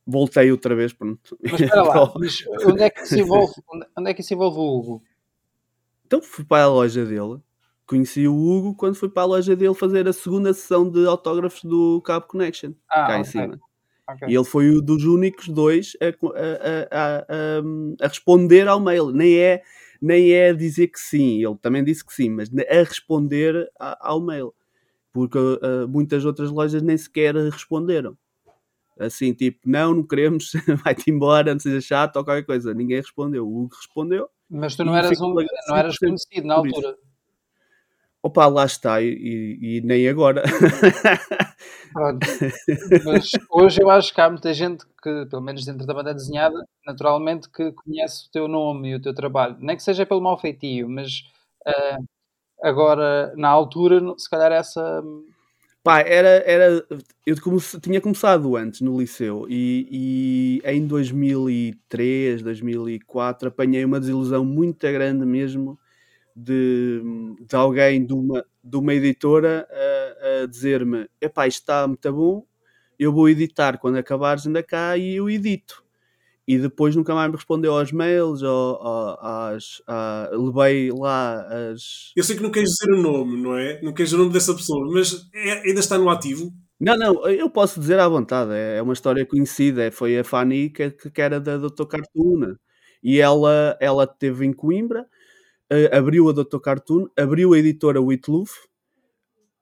voltei 0.06 0.50
outra 0.50 0.74
vez, 0.74 0.92
pronto. 0.92 1.38
Mas 1.42 1.60
espera 1.60 1.82
lá, 1.82 2.12
mas 2.18 2.44
onde 2.64 2.82
é 2.82 2.90
que 2.90 3.06
se 3.06 3.20
envolve, 3.20 3.54
onde 3.96 4.10
é 4.10 4.14
que 4.14 4.22
se 4.22 4.34
envolve 4.34 4.58
o 4.58 4.78
Hugo? 4.78 5.02
Então 6.06 6.22
fui 6.22 6.44
para 6.44 6.64
a 6.64 6.68
loja 6.68 7.04
dele, 7.04 7.40
conheci 7.86 8.26
o 8.26 8.34
Hugo 8.34 8.74
quando 8.74 8.96
fui 8.96 9.08
para 9.08 9.22
a 9.22 9.26
loja 9.26 9.54
dele 9.54 9.74
fazer 9.74 10.08
a 10.08 10.12
segunda 10.12 10.52
sessão 10.52 10.88
de 10.88 11.06
autógrafos 11.06 11.62
do 11.62 12.00
Cabo 12.02 12.26
Connection, 12.26 12.72
ah, 12.88 12.94
cá 12.94 13.04
okay. 13.06 13.20
em 13.20 13.24
cima. 13.24 13.60
Okay. 14.08 14.28
E 14.28 14.34
ele 14.34 14.44
foi 14.44 14.70
um 14.70 14.80
dos 14.80 15.04
únicos 15.04 15.48
dois 15.48 15.96
a, 16.00 16.06
a, 16.06 16.88
a, 16.90 18.04
a, 18.04 18.08
responder 18.08 18.68
ao 18.68 18.78
mail. 18.78 19.10
Nem 19.10 19.38
é, 19.38 19.62
nem 20.00 20.32
é 20.32 20.52
dizer 20.52 20.88
que 20.88 21.00
sim, 21.00 21.44
ele 21.44 21.56
também 21.56 21.82
disse 21.82 22.04
que 22.04 22.14
sim, 22.14 22.30
mas 22.30 22.48
a 22.48 22.82
responder 22.84 23.68
ao 23.78 24.20
mail. 24.20 24.54
Porque 25.12 25.38
uh, 25.38 25.88
muitas 25.88 26.24
outras 26.24 26.50
lojas 26.50 26.82
nem 26.82 26.96
sequer 26.96 27.34
responderam 27.34 28.16
assim, 28.98 29.32
tipo, 29.32 29.58
não, 29.66 29.94
não 29.94 30.02
queremos, 30.02 30.52
vai-te 30.82 31.10
embora, 31.10 31.52
não 31.52 31.60
seja 31.60 31.80
chato 31.80 32.16
ou 32.16 32.24
qualquer 32.24 32.44
coisa. 32.44 32.72
Ninguém 32.72 32.96
respondeu. 32.96 33.46
O 33.46 33.64
Hugo 33.64 33.76
respondeu. 33.76 34.28
Mas 34.48 34.76
tu 34.76 34.84
não 34.84 34.96
eras, 34.96 35.20
um, 35.20 35.34
não 35.34 35.76
eras 35.76 35.98
conhecido 35.98 36.46
na 36.46 36.54
altura. 36.54 36.96
Opa, 38.26 38.48
lá 38.48 38.64
está, 38.64 39.00
e, 39.00 39.06
e, 39.06 39.76
e 39.76 39.80
nem 39.82 40.08
agora. 40.08 40.42
Mas 43.04 43.30
hoje 43.48 43.80
eu 43.80 43.88
acho 43.88 44.12
que 44.12 44.20
há 44.20 44.28
muita 44.28 44.52
gente 44.52 44.84
que, 45.00 45.26
pelo 45.26 45.42
menos 45.42 45.64
dentro 45.64 45.86
da 45.86 45.94
banda 45.94 46.12
desenhada, 46.12 46.60
naturalmente 46.84 47.48
que 47.48 47.70
conhece 47.70 48.26
o 48.26 48.30
teu 48.32 48.48
nome 48.48 48.90
e 48.90 48.94
o 48.96 49.00
teu 49.00 49.14
trabalho. 49.14 49.56
Nem 49.60 49.76
que 49.76 49.82
seja 49.84 50.04
pelo 50.04 50.20
mau 50.20 50.36
feitio, 50.36 50.88
mas 50.88 51.20
uh, 51.68 52.04
agora, 52.64 53.32
na 53.36 53.48
altura, 53.48 54.02
se 54.18 54.28
calhar 54.28 54.50
essa 54.50 55.04
Pá, 55.84 56.00
era, 56.00 56.42
era, 56.44 56.84
eu 57.24 57.40
comece, 57.40 57.80
tinha 57.80 58.00
começado 58.00 58.56
antes 58.56 58.80
no 58.80 59.00
liceu 59.00 59.46
e, 59.48 60.60
e, 60.64 60.68
em 60.68 60.84
2003, 60.84 62.42
2004 62.42 63.50
apanhei 63.50 63.84
uma 63.84 64.00
desilusão 64.00 64.44
muito 64.44 64.80
grande 64.80 65.24
mesmo 65.24 65.78
de, 66.36 67.00
de 67.40 67.56
alguém 67.56 68.04
de 68.04 68.12
uma, 68.12 68.44
de 68.62 68.76
uma 68.76 68.94
editora 68.94 69.66
a, 69.70 70.42
a 70.42 70.46
dizer-me: 70.46 71.08
epá, 71.20 71.46
isto 71.46 71.60
está 71.60 71.86
muito 71.86 72.12
bom, 72.12 72.46
eu 72.98 73.12
vou 73.12 73.28
editar 73.28 73.78
quando 73.78 73.96
acabares 73.96 74.46
ainda 74.46 74.62
cá 74.62 74.96
e 74.96 75.16
eu 75.16 75.30
edito 75.30 75.86
e 76.48 76.58
depois 76.58 76.94
nunca 76.94 77.12
mais 77.14 77.28
me 77.28 77.36
respondeu 77.36 77.76
aos 77.76 77.90
mails, 77.90 78.42
ou, 78.42 78.78
ou 78.80 79.18
às, 79.20 79.82
a, 79.86 80.30
levei 80.32 80.92
lá 80.92 81.44
as. 81.72 82.12
Eu 82.14 82.22
sei 82.22 82.36
que 82.36 82.42
não 82.42 82.50
queres 82.50 82.70
dizer 82.70 82.92
o 82.92 83.02
nome, 83.02 83.36
não 83.36 83.56
é? 83.56 83.80
Não 83.82 83.92
queres 83.92 84.12
o 84.12 84.18
nome 84.18 84.32
dessa 84.32 84.54
pessoa, 84.54 84.86
mas 84.92 85.28
é, 85.34 85.66
ainda 85.66 85.80
está 85.80 85.98
no 85.98 86.08
ativo? 86.08 86.52
Não, 86.78 86.96
não, 86.96 87.26
eu 87.26 87.50
posso 87.50 87.80
dizer 87.80 87.98
à 87.98 88.06
vontade, 88.08 88.52
é, 88.52 88.76
é 88.76 88.82
uma 88.82 88.92
história 88.92 89.26
conhecida, 89.26 89.90
foi 89.90 90.18
a 90.18 90.22
Fanny 90.22 90.70
que, 90.70 90.90
que 90.90 91.20
era 91.20 91.40
da 91.40 91.56
Dr. 91.56 91.86
Cartoon, 91.88 92.54
e 93.02 93.18
ela, 93.18 93.76
ela 93.80 94.06
teve 94.06 94.44
em 94.44 94.52
Coimbra, 94.52 95.06
abriu 95.92 96.28
a 96.28 96.32
Dr. 96.32 96.58
Cartoon, 96.60 97.06
abriu 97.16 97.52
a 97.52 97.58
editora 97.58 98.00
Witloof, 98.00 98.52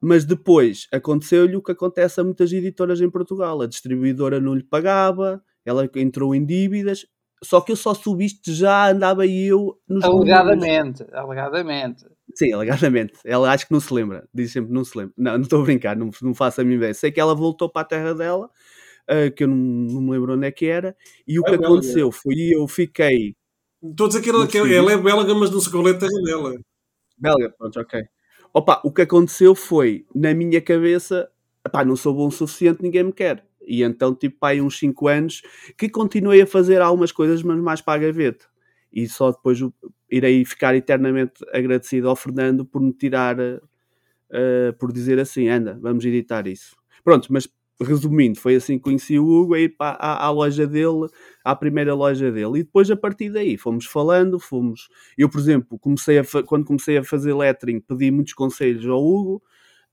mas 0.01 0.25
depois 0.25 0.87
aconteceu-lhe 0.91 1.55
o 1.55 1.61
que 1.61 1.71
acontece 1.71 2.21
a 2.21 2.23
muitas 2.23 2.51
editoras 2.51 3.01
em 3.01 3.09
Portugal, 3.09 3.61
a 3.61 3.67
distribuidora 3.67 4.39
não 4.39 4.53
lhe 4.53 4.63
pagava, 4.63 5.41
ela 5.65 5.89
entrou 5.95 6.35
em 6.35 6.45
dívidas, 6.45 7.05
só 7.43 7.61
que 7.61 7.71
eu 7.71 7.75
só 7.75 7.93
subi 7.93 8.25
isto 8.25 8.51
já 8.51 8.89
andava 8.89 9.25
eu 9.25 9.79
nos 9.87 10.03
Alegadamente, 10.03 11.01
números. 11.01 11.13
alegadamente. 11.13 12.05
Sim, 12.33 12.53
alegadamente. 12.53 13.13
Ela 13.23 13.51
acho 13.51 13.67
que 13.67 13.73
não 13.73 13.79
se 13.79 13.93
lembra, 13.93 14.27
diz 14.33 14.51
sempre 14.51 14.73
não 14.73 14.83
se 14.83 14.97
lembra. 14.97 15.13
Não, 15.17 15.33
não 15.33 15.41
estou 15.41 15.61
a 15.61 15.63
brincar, 15.63 15.95
não, 15.95 16.09
não 16.21 16.33
faço 16.33 16.61
a 16.61 16.63
minha 16.63 16.77
ideia. 16.77 16.93
Sei 16.93 17.11
que 17.11 17.19
ela 17.19 17.35
voltou 17.35 17.69
para 17.69 17.81
a 17.81 17.85
terra 17.85 18.13
dela, 18.13 18.49
uh, 19.09 19.31
que 19.35 19.43
eu 19.43 19.47
não, 19.47 19.55
não, 19.55 20.01
me 20.01 20.11
lembro 20.11 20.33
onde 20.33 20.47
é 20.47 20.51
que 20.51 20.65
era, 20.65 20.95
e 21.27 21.39
o 21.39 21.43
é 21.45 21.49
que 21.49 21.55
aconteceu 21.55 22.11
foi 22.11 22.35
eu 22.51 22.67
fiquei. 22.67 23.35
Estou 23.91 24.05
a 24.05 24.07
dizer 24.09 24.21
que 24.21 24.29
ela, 24.29 24.47
que 24.47 24.57
é 24.57 24.63
belga, 24.63 25.35
mas 25.35 25.51
não 25.51 25.59
sei 25.59 25.71
qual 25.71 25.87
é 25.87 25.91
a 25.91 25.97
terra 25.97 26.21
dela. 26.23 26.55
Belga, 27.17 27.49
pronto, 27.57 27.79
ok. 27.79 28.03
Opa, 28.53 28.81
o 28.83 28.91
que 28.91 29.01
aconteceu 29.01 29.53
foi, 29.53 30.05
na 30.13 30.33
minha 30.33 30.61
cabeça, 30.61 31.29
pá, 31.71 31.83
não 31.83 31.95
sou 31.95 32.13
bom 32.13 32.27
o 32.27 32.31
suficiente, 32.31 32.81
ninguém 32.81 33.03
me 33.03 33.13
quer. 33.13 33.45
E 33.67 33.83
então, 33.83 34.13
tipo, 34.15 34.45
aí 34.45 34.61
uns 34.61 34.77
5 34.77 35.07
anos 35.07 35.41
que 35.77 35.89
continuei 35.89 36.41
a 36.41 36.47
fazer 36.47 36.81
algumas 36.81 37.11
coisas, 37.11 37.41
mas 37.43 37.59
mais 37.59 37.81
para 37.81 37.93
a 37.93 38.07
gaveta. 38.07 38.45
E 38.93 39.07
só 39.09 39.31
depois 39.31 39.59
irei 40.09 40.45
ficar 40.45 40.75
eternamente 40.75 41.43
agradecido 41.51 42.07
ao 42.07 42.15
Fernando 42.15 42.65
por 42.65 42.81
me 42.81 42.93
tirar, 42.93 43.37
uh, 43.39 44.73
por 44.79 44.91
dizer 44.93 45.19
assim: 45.19 45.49
anda, 45.49 45.77
vamos 45.81 46.05
editar 46.05 46.47
isso. 46.47 46.75
Pronto, 47.03 47.27
mas 47.31 47.47
resumindo, 47.81 48.39
foi 48.39 48.55
assim 48.55 48.77
que 48.77 48.83
conheci 48.83 49.19
o 49.19 49.27
Hugo, 49.27 49.53
aí 49.53 49.67
para 49.67 49.97
à, 49.99 50.29
loja 50.29 50.65
dele, 50.65 51.07
à 51.43 51.55
primeira 51.55 51.93
loja 51.93 52.31
dele, 52.31 52.59
e 52.59 52.63
depois 52.63 52.89
a 52.89 52.95
partir 52.95 53.29
daí 53.29 53.57
fomos 53.57 53.85
falando, 53.85 54.39
fomos. 54.39 54.87
Eu, 55.17 55.29
por 55.29 55.39
exemplo, 55.39 55.77
comecei 55.79 56.19
a 56.19 56.23
quando 56.45 56.65
comecei 56.65 56.97
a 56.97 57.03
fazer 57.03 57.33
lettering, 57.33 57.79
pedi 57.79 58.11
muitos 58.11 58.33
conselhos 58.33 58.85
ao 58.87 59.03
Hugo, 59.03 59.41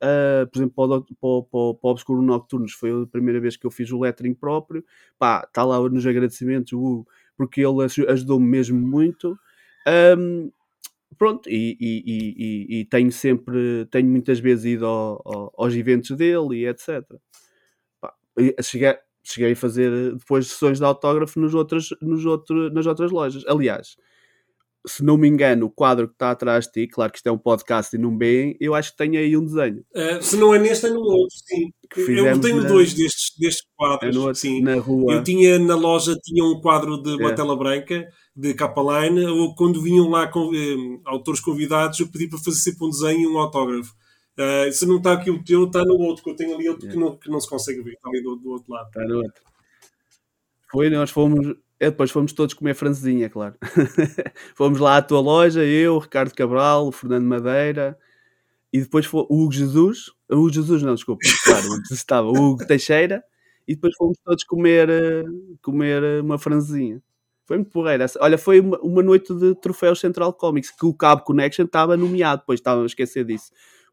Uh, 0.03 0.51
por 0.51 0.59
exemplo, 0.59 0.75
para 0.75 0.85
o, 0.85 1.01
para, 1.01 1.49
para, 1.49 1.81
para 1.81 1.89
o 1.89 1.91
Obscuro 1.93 2.23
Nocturnos 2.23 2.73
foi 2.73 2.91
a 2.91 3.07
primeira 3.07 3.39
vez 3.39 3.57
que 3.57 3.65
eu 3.65 3.71
fiz 3.71 3.93
o 3.93 4.01
lettering 4.01 4.35
próprio. 4.35 4.85
Pá, 5.17 5.45
está 5.47 5.63
lá 5.63 5.79
nos 5.89 6.05
agradecimentos, 6.05 6.73
Hugo, 6.73 7.07
porque 7.37 7.61
ele 7.61 7.85
ajudou-me 8.09 8.45
mesmo 8.45 8.85
muito. 8.85 9.39
Um, 10.19 10.51
pronto, 11.17 11.49
e, 11.49 11.77
e, 11.81 12.03
e, 12.05 12.81
e, 12.81 12.85
tenho 12.87 13.13
sempre, 13.13 13.87
tenho 13.93 14.09
muitas 14.09 14.41
vezes 14.41 14.65
ido 14.65 14.87
ao, 14.87 15.23
ao, 15.25 15.55
aos 15.57 15.75
eventos 15.75 16.17
dele 16.17 16.57
e 16.57 16.67
etc. 16.67 17.05
Cheguei, 18.63 18.95
cheguei 19.25 19.53
a 19.53 19.57
fazer 19.57 20.15
depois 20.15 20.49
sessões 20.49 20.79
de 20.79 20.85
autógrafo 20.85 21.39
nos 21.39 21.55
outros, 21.55 21.95
nos 22.01 22.25
outro, 22.25 22.71
nas 22.71 22.87
outras 22.87 23.11
lojas. 23.11 23.45
Aliás, 23.47 23.97
se 24.87 25.05
não 25.05 25.17
me 25.17 25.29
engano, 25.29 25.67
o 25.67 25.71
quadro 25.71 26.09
que 26.09 26.15
está 26.15 26.33
atrás 26.33 26.67
de 26.67 26.73
ti, 26.73 26.89
claro 26.89 27.13
que 27.13 27.19
isto 27.19 27.29
é 27.29 27.33
um 27.33 27.39
podcast 27.39 27.95
e 27.95 27.99
não 27.99 28.17
bem, 28.17 28.57
eu 28.61 28.75
acho 28.75 28.91
que 28.91 28.97
tem 28.97 29.17
aí 29.17 29.37
um 29.37 29.45
desenho. 29.45 29.85
Uh, 29.95 30.23
se 30.23 30.37
não 30.37 30.55
é 30.55 30.59
neste, 30.59 30.87
é 30.87 30.91
no 30.91 31.01
outro, 31.01 31.37
sim. 31.47 31.73
Eu 31.97 32.41
tenho 32.41 32.63
na... 32.63 32.69
dois 32.69 32.93
destes, 32.95 33.37
destes 33.39 33.67
quadros. 33.77 34.17
É 34.17 34.19
no, 34.19 34.35
sim. 34.35 34.63
Na 34.63 34.77
rua. 34.77 35.15
Eu 35.15 35.23
tinha 35.23 35.59
na 35.59 35.77
loja 35.77 36.17
tinha 36.23 36.45
um 36.45 36.61
quadro 36.61 37.01
de 37.01 37.23
é. 37.23 37.33
tela 37.35 37.57
branca, 37.57 38.09
de 38.35 38.55
capa 38.55 38.81
line, 38.81 39.25
ou 39.27 39.55
quando 39.55 39.81
vinham 39.81 40.09
lá 40.09 40.27
com, 40.27 40.51
eh, 40.55 41.01
autores 41.05 41.41
convidados, 41.41 42.01
eu 42.01 42.09
pedi 42.09 42.29
para 42.29 42.39
fazer 42.39 42.59
sempre 42.59 42.87
um 42.87 42.91
desenho 42.91 43.21
e 43.21 43.27
um 43.27 43.39
autógrafo. 43.39 43.95
Uh, 44.39 44.73
se 44.73 44.87
não 44.87 44.97
está 44.97 45.13
aqui 45.13 45.31
o 45.31 45.43
teu, 45.45 45.65
está 45.65 45.85
no 45.85 45.95
outro, 45.95 46.25
que 46.25 46.31
eu 46.31 46.37
tenho 46.37 46.55
ali 46.55 46.69
outro 46.69 46.89
é. 46.89 46.91
que, 46.91 46.97
não, 46.97 47.17
que 47.17 47.31
não 47.31 47.39
se 47.39 47.49
consegue 47.49 47.83
ver, 47.83 47.93
está 47.93 48.09
ali 48.09 48.23
do, 48.23 48.37
do 48.37 48.51
outro 48.51 48.73
lado. 48.73 48.87
Está 48.89 49.05
no 49.05 49.19
outro. 49.19 49.43
Foi, 50.71 50.89
nós 50.89 51.11
fomos 51.11 51.55
e 51.83 51.91
depois 51.91 52.13
fomos 52.13 52.33
todos 52.33 52.55
comer 52.55 52.75
francesinha, 52.75 53.29
claro. 53.29 53.57
fomos 54.55 54.79
lá 54.79 54.99
à 54.99 55.03
tua 55.03 55.19
loja, 55.19 55.65
eu, 55.65 55.99
Ricardo 55.99 56.33
Cabral, 56.33 56.87
o 56.87 56.93
Fernando 56.93 57.25
Madeira, 57.25 57.99
e 58.73 58.81
depois 58.81 59.05
foi 59.05 59.27
o 59.29 59.43
Hugo 59.43 59.53
Jesus, 59.53 60.13
o 60.31 60.37
Hugo 60.37 60.53
Jesus 60.53 60.81
não, 60.81 60.95
desculpa, 60.95 61.27
claro, 61.45 61.67
estava 61.91 62.29
o 62.29 62.37
Hugo 62.37 62.65
Teixeira, 62.65 63.25
e 63.67 63.75
depois 63.75 63.97
fomos 63.97 64.17
todos 64.25 64.45
comer, 64.45 64.89
eh, 64.89 65.25
comer 65.61 66.05
eh, 66.05 66.21
uma 66.21 66.39
francesinha. 66.39 67.03
Foi 67.47 67.57
muito 67.57 67.73
porreira. 67.73 68.07
Olha, 68.21 68.39
foi 68.39 68.61
uma, 68.61 68.79
uma, 68.79 69.03
noite 69.03 69.35
de 69.35 69.53
troféus 69.57 69.99
Central 69.99 70.33
Comics, 70.33 70.71
que 70.71 70.87
o 70.87 70.95
Cabo 70.95 71.23
Connection 71.25 71.65
estava 71.65 71.97
nomeado, 71.97 72.43
depois 72.43 72.61
estava 72.61 72.83
a 72.83 72.87
esquecer 72.87 73.25
disso. 73.25 73.51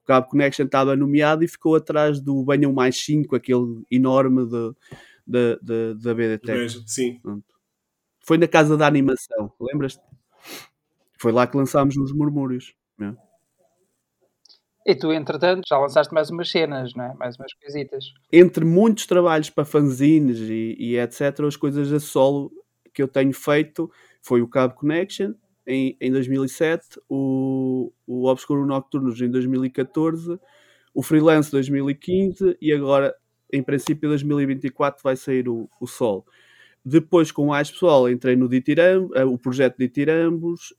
O 0.09 0.11
Cabo 0.11 0.27
Connection 0.27 0.65
estava 0.65 0.95
nomeado 0.95 1.43
e 1.43 1.47
ficou 1.47 1.75
atrás 1.75 2.19
do 2.19 2.43
Banham 2.43 2.73
Mais 2.73 2.97
5, 2.97 3.35
aquele 3.35 3.83
enorme 3.91 4.43
de, 4.47 4.73
de, 5.27 5.59
de, 5.61 5.93
da 6.01 6.13
BDT. 6.15 6.69
Sim. 6.87 7.19
Pronto. 7.19 7.45
Foi 8.25 8.39
na 8.39 8.47
casa 8.47 8.75
da 8.75 8.87
animação, 8.87 9.53
lembras-te? 9.61 10.01
Foi 11.19 11.31
lá 11.31 11.45
que 11.45 11.55
lançámos 11.55 11.95
os 11.95 12.11
murmúrios. 12.11 12.73
É. 12.99 13.13
E 14.83 14.95
tu, 14.95 15.13
entretanto, 15.13 15.67
já 15.67 15.77
lançaste 15.77 16.11
mais 16.11 16.31
umas 16.31 16.49
cenas, 16.49 16.95
não 16.95 17.05
é? 17.05 17.13
Mais 17.13 17.37
umas 17.37 17.53
coisitas. 17.53 18.05
Entre 18.33 18.65
muitos 18.65 19.05
trabalhos 19.05 19.51
para 19.51 19.63
fanzines 19.63 20.39
e, 20.39 20.75
e 20.79 20.97
etc., 20.97 21.41
as 21.41 21.55
coisas 21.55 21.93
a 21.93 21.99
solo 21.99 22.51
que 22.95 23.03
eu 23.03 23.07
tenho 23.07 23.31
feito 23.31 23.91
foi 24.23 24.41
o 24.41 24.47
Cabo 24.47 24.73
Connection 24.73 25.35
em, 25.69 25.95
em 26.01 26.11
2007, 26.11 26.99
o, 27.07 27.93
o 28.07 28.25
Obscuro 28.25 28.65
Nocturnos 28.65 29.21
em 29.21 29.29
2014, 29.29 30.39
o 30.93 31.03
Freelance 31.03 31.51
2015 31.51 32.57
e 32.59 32.73
agora, 32.73 33.15
em 33.53 33.61
princípio, 33.61 34.09
2024 34.09 35.01
vai 35.03 35.15
sair 35.15 35.47
o, 35.47 35.69
o 35.79 35.85
Sol. 35.85 36.25
Depois, 36.83 37.31
com 37.31 37.45
mais 37.45 37.69
pessoal, 37.69 38.09
entrei 38.09 38.35
no 38.35 38.49
Ditirambos, 38.49 39.15
uh, 39.15 39.27
o 39.27 39.37
projeto 39.37 39.77
Ditirambos, 39.77 40.73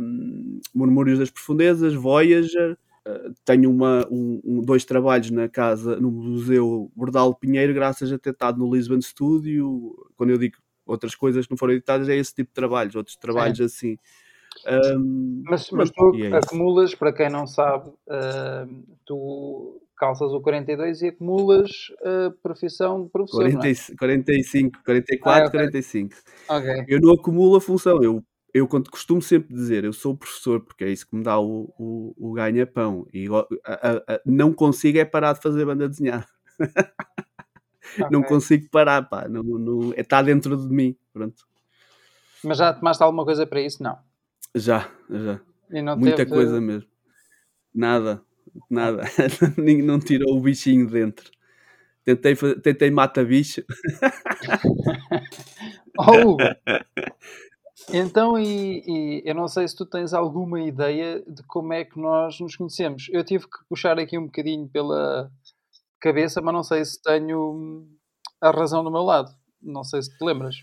um, 0.00 0.60
Murmúrios 0.74 1.20
das 1.20 1.30
Profundezas, 1.30 1.94
Voyager. 1.94 2.76
Uh, 3.06 3.34
tenho 3.44 3.70
uma, 3.70 4.06
um, 4.10 4.40
um, 4.44 4.60
dois 4.60 4.84
trabalhos 4.84 5.30
na 5.30 5.48
casa, 5.48 5.96
no 5.96 6.10
Museu 6.10 6.90
Bordal 6.96 7.34
Pinheiro, 7.34 7.74
graças 7.74 8.10
a 8.10 8.18
ter 8.18 8.30
estado 8.30 8.58
no 8.58 8.74
Lisbon 8.74 9.00
Studio. 9.00 9.94
Quando 10.16 10.30
eu 10.30 10.38
digo 10.38 10.56
outras 10.84 11.14
coisas 11.14 11.46
que 11.46 11.52
não 11.52 11.58
foram 11.58 11.74
editadas, 11.74 12.08
é 12.08 12.16
esse 12.16 12.34
tipo 12.34 12.50
de 12.50 12.54
trabalhos, 12.54 12.96
outros 12.96 13.16
trabalhos 13.16 13.60
é. 13.60 13.64
assim. 13.64 13.96
Um, 14.66 15.42
mas, 15.44 15.70
mas 15.70 15.90
tu 15.90 16.12
é 16.14 16.36
acumulas, 16.36 16.94
para 16.94 17.12
quem 17.12 17.30
não 17.30 17.46
sabe, 17.46 17.88
uh, 17.88 18.96
tu 19.04 19.80
calças 19.96 20.32
o 20.32 20.40
42 20.40 21.02
e 21.02 21.08
acumulas 21.08 21.70
a 22.04 22.32
profissão 22.42 23.04
de 23.04 23.10
professor. 23.10 23.50
40, 23.50 23.68
é? 23.68 23.96
45, 23.96 24.80
44, 24.84 25.44
ah, 25.44 25.46
okay. 25.46 25.60
45. 25.60 26.16
Okay. 26.48 26.84
Eu 26.88 27.00
não 27.00 27.14
acumulo 27.14 27.56
a 27.56 27.60
função, 27.60 28.02
eu, 28.02 28.22
eu 28.52 28.66
costumo 28.68 29.22
sempre 29.22 29.54
dizer, 29.54 29.84
eu 29.84 29.92
sou 29.92 30.16
professor 30.16 30.60
porque 30.60 30.84
é 30.84 30.90
isso 30.90 31.08
que 31.08 31.14
me 31.16 31.22
dá 31.22 31.38
o, 31.38 31.72
o, 31.78 32.14
o 32.18 32.32
ganha-pão 32.32 33.06
e 33.12 33.26
a, 33.28 33.72
a, 33.72 34.14
a, 34.14 34.20
não 34.26 34.52
consigo 34.52 34.98
é 34.98 35.04
parar 35.04 35.34
de 35.34 35.40
fazer 35.40 35.64
banda 35.64 35.88
desenhada. 35.88 36.26
Okay. 37.94 38.06
Não 38.10 38.22
consigo 38.22 38.70
parar, 38.70 39.02
pá, 39.02 39.28
não, 39.28 39.42
não, 39.42 39.92
está 39.94 40.20
é, 40.20 40.22
dentro 40.22 40.56
de 40.56 40.72
mim, 40.72 40.96
pronto. 41.12 41.44
Mas 42.42 42.56
já 42.56 42.72
tomaste 42.72 43.02
alguma 43.02 43.24
coisa 43.24 43.46
para 43.46 43.60
isso? 43.60 43.82
Não. 43.82 43.98
Já, 44.54 44.88
já. 45.10 45.40
Muita 45.96 46.18
teve... 46.18 46.30
coisa 46.30 46.60
mesmo. 46.60 46.88
Nada, 47.74 48.22
Nada. 48.70 49.04
não 49.84 49.98
tirou 49.98 50.36
o 50.36 50.40
bichinho 50.40 50.88
dentro. 50.88 51.30
Tentei, 52.04 52.34
tentei 52.62 52.90
mata 52.90 53.24
bicho. 53.24 53.62
oh! 55.98 56.36
Então, 57.92 58.38
e, 58.38 58.82
e, 58.86 59.22
eu 59.24 59.34
não 59.34 59.48
sei 59.48 59.66
se 59.66 59.76
tu 59.76 59.86
tens 59.86 60.12
alguma 60.12 60.60
ideia 60.60 61.22
de 61.26 61.42
como 61.44 61.72
é 61.72 61.84
que 61.84 61.98
nós 61.98 62.38
nos 62.40 62.56
conhecemos. 62.56 63.08
Eu 63.10 63.24
tive 63.24 63.44
que 63.44 63.64
puxar 63.68 63.98
aqui 63.98 64.18
um 64.18 64.26
bocadinho 64.26 64.68
pela 64.68 65.30
cabeça, 66.00 66.40
mas 66.40 66.54
não 66.54 66.62
sei 66.62 66.84
se 66.84 67.00
tenho 67.00 67.86
a 68.40 68.50
razão 68.50 68.82
do 68.82 68.90
meu 68.90 69.02
lado. 69.02 69.30
Não 69.60 69.84
sei 69.84 70.02
se 70.02 70.16
te 70.16 70.24
lembras. 70.24 70.56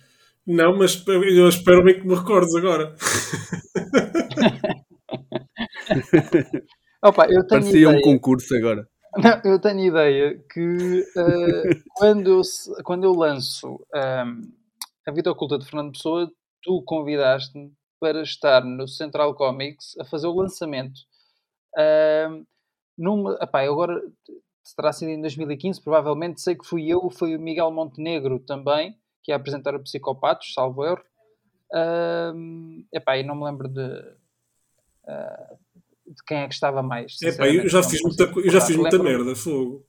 Não, 0.50 0.76
mas 0.76 1.06
eu 1.08 1.48
espero 1.48 1.84
bem 1.84 2.00
que 2.00 2.08
me 2.08 2.16
recordes 2.16 2.56
agora. 2.56 2.96
Opa, 7.06 7.26
eu 7.26 7.46
tenho 7.46 7.62
Parecia 7.62 7.82
ideia. 7.82 7.96
um 7.96 8.02
concurso 8.02 8.56
agora. 8.56 8.90
Não, 9.16 9.42
eu 9.46 9.62
tenho 9.62 9.80
ideia 9.80 10.44
que 10.52 11.02
uh, 11.02 11.84
quando, 11.94 12.32
eu, 12.32 12.42
quando 12.84 13.04
eu 13.04 13.14
lanço 13.14 13.80
um, 13.94 14.42
a 15.08 15.12
Vida 15.12 15.32
Oculta 15.32 15.60
de 15.60 15.66
Fernando 15.66 15.92
Pessoa, 15.92 16.28
tu 16.64 16.82
convidaste-me 16.84 17.72
para 18.00 18.24
estar 18.24 18.66
no 18.66 18.88
Central 18.88 19.36
Comics 19.36 19.96
a 20.00 20.06
fazer 20.06 20.26
o 20.26 20.36
lançamento. 20.36 21.02
Uh, 21.78 22.44
numa, 22.98 23.38
epá, 23.40 23.62
agora 23.62 24.02
terá 24.76 24.92
sido 24.92 25.10
em 25.10 25.22
2015, 25.22 25.80
provavelmente 25.84 26.42
sei 26.42 26.56
que 26.56 26.66
fui 26.66 26.88
eu, 26.88 27.08
foi 27.12 27.36
o 27.36 27.40
Miguel 27.40 27.70
Montenegro 27.70 28.40
também, 28.40 28.98
que 29.30 29.32
ia 29.32 29.36
apresentar 29.36 29.76
o 29.76 29.80
Psicopatos, 29.80 30.54
salvo 30.54 30.84
erro. 30.84 31.02
Uh, 31.72 32.84
epá, 32.92 33.16
e 33.18 33.24
não 33.24 33.36
me 33.36 33.46
lembro 33.46 33.68
de, 33.68 33.84
uh, 33.84 35.58
de 36.08 36.24
quem 36.26 36.40
é 36.40 36.48
que 36.48 36.54
estava 36.56 36.82
mais. 36.82 37.22
Epá, 37.22 37.48
eu 37.48 37.70
já 37.70 37.84
fiz 37.84 38.02
muita, 38.02 38.24
eu 38.24 38.50
já 38.50 38.60
fiz 38.60 38.76
muita 38.76 38.98
merda, 38.98 39.36
fogo. 39.36 39.86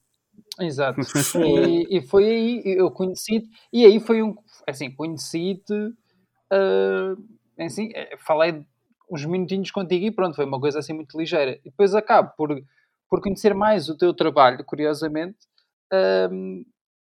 Exato. 0.60 1.00
e, 1.42 1.96
e, 1.96 2.02
foi 2.02 2.24
aí, 2.24 2.62
eu 2.66 2.90
conheci 2.90 3.48
e 3.72 3.86
aí 3.86 3.98
foi 3.98 4.22
um, 4.22 4.36
assim, 4.66 4.90
conheci-te, 4.90 5.72
uh, 5.72 7.16
assim, 7.58 7.90
falei 8.18 8.62
uns 9.10 9.24
minutinhos 9.24 9.70
contigo 9.70 10.04
e 10.04 10.10
pronto, 10.10 10.36
foi 10.36 10.44
uma 10.44 10.60
coisa 10.60 10.80
assim 10.80 10.92
muito 10.92 11.18
ligeira. 11.18 11.58
E 11.64 11.70
depois 11.70 11.94
acabo 11.94 12.32
por, 12.36 12.62
por 13.08 13.22
conhecer 13.22 13.54
mais 13.54 13.88
o 13.88 13.96
teu 13.96 14.12
trabalho, 14.12 14.62
curiosamente, 14.66 15.38
um, 16.30 16.62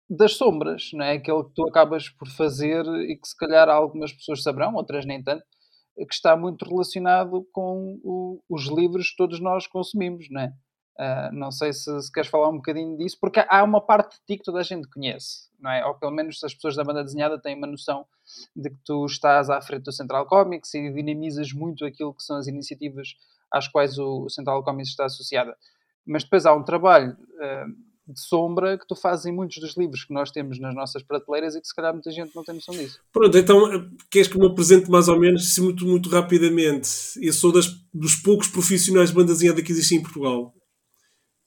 das 0.09 0.35
sombras, 0.35 0.91
não 0.93 1.05
é? 1.05 1.13
Aquele 1.15 1.45
que 1.45 1.55
tu 1.55 1.67
acabas 1.67 2.09
por 2.09 2.29
fazer 2.29 2.85
e 3.09 3.17
que 3.17 3.29
se 3.29 3.37
calhar 3.37 3.69
algumas 3.69 4.13
pessoas 4.13 4.43
saberão, 4.43 4.75
outras 4.75 5.05
nem 5.05 5.23
tanto, 5.23 5.45
que 5.97 6.15
está 6.15 6.37
muito 6.37 6.65
relacionado 6.69 7.47
com 7.53 7.99
o, 8.05 8.41
os 8.49 8.67
livros 8.67 9.11
que 9.11 9.17
todos 9.17 9.41
nós 9.41 9.67
consumimos, 9.67 10.27
não 10.31 10.43
é? 10.43 10.53
Uh, 10.99 11.31
não 11.33 11.51
sei 11.51 11.75
se, 11.75 12.03
se, 12.03 12.11
queres 12.11 12.31
falar 12.31 12.49
um 12.49 12.57
bocadinho 12.57 12.97
disso, 12.97 13.19
porque 13.21 13.45
há 13.49 13.63
uma 13.63 13.83
parte 13.83 14.17
de 14.17 14.25
ti 14.27 14.39
que 14.39 14.45
toda 14.45 14.61
a 14.61 14.63
gente 14.63 14.89
conhece, 14.89 15.51
não 15.61 15.71
é? 15.71 15.85
Ou 15.85 15.95
pelo 15.95 16.13
menos 16.13 16.43
as 16.43 16.55
pessoas 16.55 16.75
da 16.75 16.85
banda 16.85 17.05
desenhada 17.05 17.39
têm 17.39 17.55
uma 17.55 17.67
noção 17.67 18.07
de 18.55 18.71
que 18.71 18.79
tu 18.85 19.05
estás 19.05 19.51
à 19.51 19.61
frente 19.61 19.85
do 19.85 19.93
Central 19.93 20.27
Comics 20.27 20.73
e 20.73 20.91
dinamizas 20.91 21.53
muito 21.53 21.85
aquilo 21.85 22.15
que 22.15 22.23
são 22.23 22.37
as 22.39 22.47
iniciativas 22.47 23.15
às 23.53 23.69
quais 23.69 23.99
o 23.99 24.29
Central 24.31 24.63
Comics 24.65 24.89
está 24.89 25.05
associada. 25.05 25.55
Mas 26.07 26.25
depois 26.25 26.47
há 26.47 26.55
um 26.55 26.65
trabalho 26.65 27.13
uh, 27.13 27.77
de 28.07 28.21
sombra 28.21 28.79
que 28.79 28.87
tu 28.87 28.95
fazes 28.95 29.27
em 29.27 29.33
muitos 29.33 29.59
dos 29.59 29.77
livros 29.77 30.05
que 30.05 30.15
nós 30.15 30.31
temos 30.31 30.61
nas 30.61 30.75
nossas 30.75 31.03
prateleiras 31.03 31.57
e 31.57 31.61
que 31.61 31.67
se 31.67 31.75
calhar 31.75 31.93
muita 31.93 32.11
gente 32.11 32.35
não 32.35 32.45
tem 32.45 32.55
noção 32.55 32.75
disso. 32.75 33.01
Pronto, 33.13 33.37
então 33.37 33.91
queres 34.11 34.29
que 34.29 34.39
me 34.39 34.47
apresente 34.47 34.89
mais 34.91 35.09
ou 35.09 35.19
menos, 35.19 35.59
muito, 35.59 35.85
muito 35.85 36.09
rapidamente? 36.09 36.89
Eu 37.21 37.33
sou 37.33 37.53
das, 37.53 37.67
dos 37.93 38.15
poucos 38.15 38.47
profissionais 38.47 39.09
de 39.09 39.15
banda 39.15 39.33
desenhada 39.33 39.61
que 39.63 39.73
existem 39.73 39.99
em 39.99 40.03
Portugal. 40.03 40.55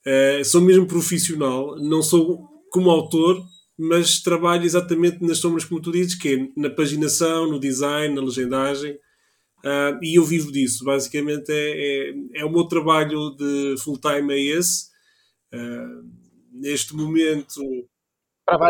Uh, 0.05 0.43
sou 0.43 0.61
mesmo 0.61 0.85
profissional, 0.85 1.77
não 1.77 2.01
sou 2.01 2.47
como 2.71 2.89
autor, 2.89 3.41
mas 3.77 4.21
trabalho 4.21 4.65
exatamente 4.65 5.23
nas 5.23 5.37
sombras, 5.37 5.63
como 5.63 5.81
tu 5.81 5.91
dizes, 5.91 6.15
que 6.15 6.27
é 6.27 6.59
na 6.59 6.69
paginação, 6.69 7.47
no 7.47 7.59
design, 7.59 8.13
na 8.13 8.21
legendagem. 8.21 8.93
Uh, 9.63 9.99
e 10.01 10.17
eu 10.17 10.23
vivo 10.25 10.51
disso. 10.51 10.83
Basicamente, 10.83 11.49
é, 11.49 12.09
é, 12.09 12.41
é 12.41 12.45
o 12.45 12.51
meu 12.51 12.65
trabalho 12.65 13.35
de 13.37 13.75
full-time 13.81 14.33
é 14.33 14.57
esse. 14.57 14.89
Uh, 15.53 16.19
neste 16.51 16.95
momento 16.95 17.61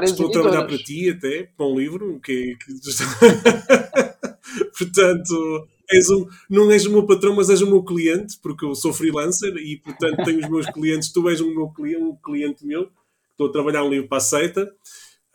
estou 0.04 0.28
a 0.28 0.32
trabalhar 0.32 0.66
para 0.66 0.78
ti 0.78 1.10
até, 1.10 1.44
para 1.56 1.66
um 1.66 1.80
livro, 1.80 2.20
que, 2.20 2.56
que... 2.56 2.74
portanto 4.78 5.68
és 5.92 6.10
um, 6.10 6.28
não 6.50 6.72
és 6.72 6.86
o 6.86 6.92
meu 6.92 7.06
patrão, 7.06 7.36
mas 7.36 7.50
és 7.50 7.62
o 7.62 7.68
meu 7.68 7.84
cliente, 7.84 8.38
porque 8.42 8.64
eu 8.64 8.76
sou 8.76 8.94
freelancer 8.94 9.56
e 9.58 9.78
portanto 9.78 10.24
tenho 10.24 10.40
os 10.40 10.50
meus 10.50 10.66
clientes, 10.72 11.12
tu 11.12 11.28
és 11.30 11.42
um 11.42 11.54
meu 11.54 11.70
cliente, 11.70 12.04
um 12.04 12.16
cliente 12.16 12.66
meu, 12.66 12.90
estou 13.32 13.48
a 13.48 13.52
trabalhar 13.52 13.84
um 13.84 13.90
livro 13.90 14.08
para 14.08 14.20
a 14.20 14.22
seita. 14.22 14.72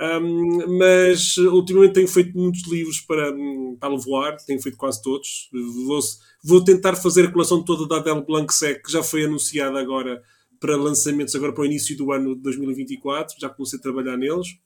Um, 0.01 0.79
mas 0.79 1.37
ultimamente 1.37 1.95
tenho 1.95 2.09
feito 2.09 2.37
muitos 2.37 2.67
livros 2.67 3.01
para, 3.01 3.33
para 3.79 3.88
Levoar, 3.88 4.37
tenho 4.45 4.61
feito 4.61 4.77
quase 4.77 5.01
todos. 5.01 5.49
Vou, 5.87 6.01
vou 6.42 6.64
tentar 6.64 6.97
fazer 6.97 7.27
a 7.27 7.31
coleção 7.31 7.62
toda 7.62 7.87
da 7.87 7.97
Adele 7.97 8.27
Blanc 8.27 8.53
Sec, 8.53 8.85
que 8.85 8.92
já 8.92 9.03
foi 9.03 9.25
anunciada 9.25 9.79
agora 9.79 10.21
para 10.61 10.77
lançamentos 10.77 11.35
agora 11.35 11.53
para 11.53 11.62
o 11.62 11.67
início 11.67 11.97
do 11.97 12.12
ano 12.12 12.35
de 12.35 12.43
2024, 12.43 13.37
já 13.38 13.49
comecei 13.49 13.79
a 13.79 13.83
trabalhar 13.83 14.17
neles. 14.17 14.59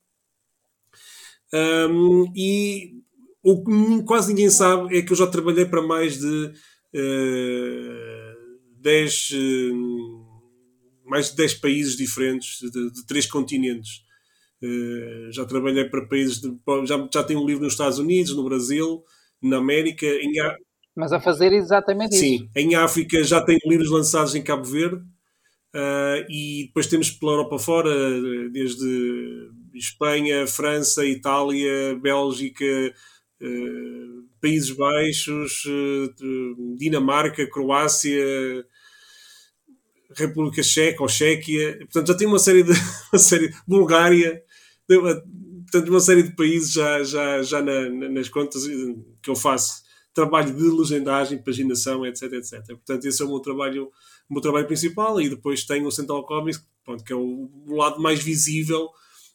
Um, 1.52 2.30
e 2.36 2.94
o 3.42 3.64
que 3.64 4.02
quase 4.04 4.28
ninguém 4.28 4.50
sabe 4.50 4.96
é 4.96 5.02
que 5.02 5.12
eu 5.12 5.16
já 5.16 5.26
trabalhei 5.26 5.64
para 5.64 5.82
mais 5.82 6.18
de 6.18 6.52
uh, 6.94 8.38
10, 8.80 9.30
uh, 9.30 10.26
mais 11.04 11.30
de 11.30 11.36
10 11.36 11.54
países 11.54 11.96
diferentes, 11.96 12.58
de, 12.60 12.90
de 12.90 13.06
três 13.06 13.26
continentes. 13.26 14.06
Uh, 14.62 15.32
já 15.32 15.44
trabalhei 15.44 15.84
para 15.84 16.06
países 16.06 16.40
de, 16.40 16.52
já, 16.84 17.08
já 17.12 17.24
tenho 17.24 17.40
um 17.40 17.46
livro 17.46 17.64
nos 17.64 17.72
Estados 17.74 17.98
Unidos, 17.98 18.34
no 18.34 18.44
Brasil, 18.44 19.02
na 19.40 19.58
América, 19.58 20.04
em, 20.06 20.32
mas 20.98 21.12
a 21.12 21.20
fazer 21.20 21.52
exatamente 21.52 22.16
Sim, 22.16 22.34
isso. 22.34 22.44
Sim, 22.44 22.50
em 22.56 22.74
África 22.74 23.22
já 23.22 23.40
tenho 23.40 23.60
livros 23.64 23.88
lançados 23.88 24.34
em 24.34 24.42
Cabo 24.42 24.64
Verde, 24.64 25.00
Uh, 25.74 26.24
e 26.30 26.64
depois 26.66 26.86
temos 26.86 27.10
pela 27.10 27.32
Europa 27.32 27.58
fora, 27.58 27.90
desde 28.50 29.50
Espanha, 29.74 30.46
França, 30.46 31.04
Itália, 31.04 31.94
Bélgica, 32.00 32.64
uh, 33.42 34.28
Países 34.40 34.70
Baixos, 34.70 35.64
uh, 35.66 36.76
Dinamarca, 36.76 37.46
Croácia, 37.50 38.64
República 40.16 40.62
Checa 40.62 41.02
ou 41.02 41.08
Chequia. 41.08 41.78
Portanto, 41.80 42.08
já 42.08 42.16
tem 42.16 42.26
uma 42.26 42.38
série 42.38 42.62
de. 42.62 42.72
Uma 43.12 43.18
série, 43.18 43.54
Bulgária. 43.66 44.42
Portanto, 44.86 45.88
uma 45.90 46.00
série 46.00 46.22
de 46.22 46.34
países 46.34 46.72
já, 46.72 47.02
já, 47.02 47.42
já 47.42 47.62
na, 47.62 47.90
nas 47.90 48.28
contas 48.28 48.66
que 49.22 49.28
eu 49.30 49.36
faço 49.36 49.82
trabalho 50.14 50.54
de 50.54 50.62
legendagem, 50.62 51.42
paginação, 51.42 52.04
etc, 52.06 52.32
etc. 52.32 52.66
Portanto, 52.66 53.04
esse 53.04 53.22
é 53.22 53.24
o 53.24 53.28
meu 53.28 53.40
trabalho 53.40 53.90
o 54.28 54.34
meu 54.34 54.42
trabalho 54.42 54.66
principal 54.66 55.20
e 55.20 55.28
depois 55.28 55.64
tenho 55.64 55.86
o 55.86 55.92
Central 55.92 56.24
Comics, 56.24 56.62
pronto, 56.84 57.02
que 57.02 57.12
é 57.12 57.16
o, 57.16 57.50
o, 57.66 57.74
lado 57.74 58.00
mais 58.00 58.22
visível, 58.22 58.88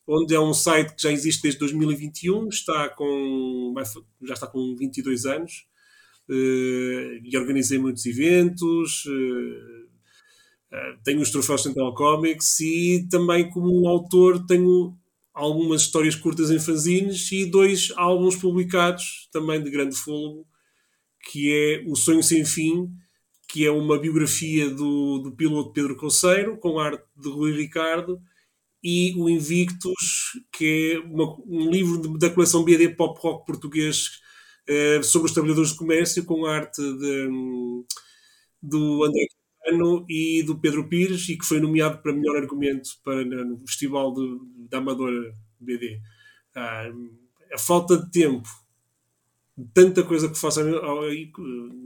onde 0.07 0.35
é 0.35 0.39
um 0.39 0.53
site 0.53 0.95
que 0.95 1.01
já 1.01 1.11
existe 1.11 1.41
desde 1.41 1.59
2021, 1.59 2.47
está 2.49 2.89
com, 2.89 3.73
já 4.21 4.33
está 4.33 4.47
com 4.47 4.75
22 4.75 5.25
anos 5.25 5.65
uh, 6.29 7.19
e 7.23 7.37
organizei 7.37 7.79
muitos 7.79 8.05
eventos. 8.05 9.05
Uh, 9.05 9.85
uh, 10.75 10.99
tenho 11.03 11.21
os 11.21 11.31
troféus 11.31 11.63
Central 11.63 11.93
Comics 11.95 12.59
e 12.59 13.07
também 13.09 13.49
como 13.49 13.87
autor 13.87 14.45
tenho 14.45 14.95
algumas 15.33 15.81
histórias 15.81 16.15
curtas 16.15 16.51
em 16.51 16.59
fanzines 16.59 17.31
e 17.31 17.45
dois 17.45 17.91
álbuns 17.95 18.35
publicados 18.35 19.27
também 19.31 19.63
de 19.63 19.71
grande 19.71 19.95
fogo 19.95 20.45
que 21.23 21.51
é 21.51 21.83
O 21.89 21.95
Sonho 21.95 22.21
Sem 22.21 22.45
Fim 22.45 22.93
que 23.53 23.67
é 23.67 23.69
uma 23.69 23.99
biografia 23.99 24.67
do, 24.67 25.19
do 25.19 25.31
piloto 25.31 25.73
Pedro 25.73 25.95
Conceiro, 25.95 26.57
com 26.57 26.79
arte 26.79 27.03
de 27.15 27.29
Rui 27.29 27.51
Ricardo, 27.51 28.19
e 28.83 29.13
o 29.15 29.29
Invictus, 29.29 30.41
que 30.51 30.93
é 30.93 30.99
uma, 31.07 31.39
um 31.45 31.69
livro 31.69 32.01
de, 32.01 32.17
da 32.17 32.31
coleção 32.31 32.63
BD 32.63 32.89
Pop 32.95 33.15
Rock 33.21 33.45
português 33.45 34.19
eh, 34.67 35.03
sobre 35.03 35.27
os 35.27 35.33
trabalhadores 35.35 35.69
de 35.69 35.77
comércio, 35.77 36.25
com 36.25 36.47
arte 36.47 36.81
de, 36.81 37.29
do 38.59 39.03
André 39.03 39.27
Caetano 39.63 40.03
e 40.09 40.41
do 40.41 40.59
Pedro 40.59 40.89
Pires, 40.89 41.29
e 41.29 41.37
que 41.37 41.45
foi 41.45 41.59
nomeado 41.59 42.01
para 42.01 42.11
melhor 42.11 42.37
argumento 42.37 42.89
para, 43.03 43.23
no 43.23 43.59
Festival 43.67 44.15
de, 44.15 44.39
da 44.67 44.79
Amadora 44.79 45.31
BD. 45.59 46.01
Ah, 46.55 46.89
a 47.53 47.57
falta 47.59 47.97
de 47.97 48.09
tempo 48.09 48.49
tanta 49.73 50.03
coisa 50.03 50.29
que 50.29 50.39
faço 50.39 50.61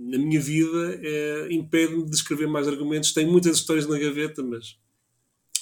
na 0.08 0.18
minha 0.18 0.40
vida 0.40 1.00
é, 1.02 1.48
impede-me 1.52 2.06
de 2.06 2.16
escrever 2.16 2.48
mais 2.48 2.68
argumentos. 2.68 3.14
Tenho 3.14 3.32
muitas 3.32 3.58
histórias 3.58 3.88
na 3.88 3.98
gaveta, 3.98 4.42
mas 4.44 4.78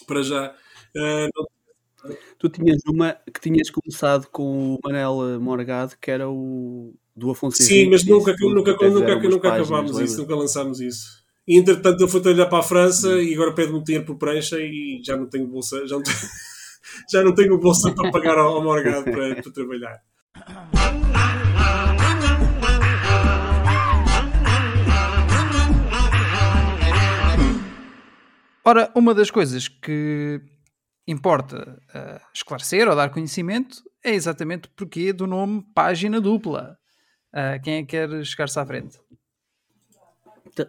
para 0.05 0.21
já. 0.21 0.53
Uh, 0.95 1.29
não... 1.36 2.15
Tu 2.38 2.49
tinhas 2.49 2.81
uma 2.88 3.13
que 3.34 3.41
tinhas 3.41 3.69
começado 3.69 4.27
com 4.27 4.75
o 4.75 4.79
Manel 4.84 5.39
Morgado, 5.39 5.95
que 5.99 6.12
era 6.12 6.29
o 6.29 6.93
do 7.15 7.31
Afonso 7.31 7.63
Sim, 7.63 7.73
Henrique, 7.73 7.91
mas 7.91 8.05
nunca, 8.05 8.36
nunca, 8.39 8.71
nunca, 8.73 8.89
nunca, 8.89 9.29
nunca 9.29 9.53
acabámos 9.53 9.97
isso, 9.99 10.19
nunca 10.19 10.36
lançámos 10.36 10.79
isso. 10.79 11.23
E 11.47 11.58
entretanto 11.58 12.01
ele 12.01 12.12
foi 12.12 12.21
trabalhar 12.21 12.47
para 12.47 12.60
a 12.60 12.63
França 12.63 13.10
hum. 13.10 13.19
e 13.19 13.34
agora 13.34 13.53
pede-me 13.53 13.84
dinheiro 13.84 14.05
por 14.05 14.17
prancha 14.17 14.58
e 14.60 15.01
já 15.03 15.15
não 15.15 15.27
tenho 15.27 15.47
bolsa, 15.47 15.88
já 15.88 15.95
não 15.95 16.03
tenho, 16.03 16.17
já 17.12 17.23
não 17.23 17.34
tenho 17.34 17.58
bolsa 17.58 17.91
para 17.91 18.12
pagar 18.12 18.38
ao, 18.38 18.55
ao 18.55 18.63
Morgado 18.63 19.05
para, 19.05 19.36
para 19.41 19.51
trabalhar. 19.51 20.01
Ora, 28.67 28.91
uma 28.95 29.13
das 29.13 29.30
coisas 29.30 29.67
que 29.67 30.41
importa 31.08 31.80
uh, 31.93 32.25
esclarecer 32.34 32.88
ou 32.88 32.95
dar 32.95 33.12
conhecimento 33.12 33.84
é 34.04 34.15
exatamente 34.15 34.67
o 34.67 34.71
porquê 34.71 35.13
do 35.13 35.28
nome 35.28 35.63
página 35.75 36.19
dupla. 36.19 36.75
Uh, 37.32 37.62
quem 37.62 37.75
é 37.75 37.82
que 37.82 37.89
quer 37.89 38.25
chegar-se 38.25 38.60
à 38.60 38.65
frente? 38.65 38.99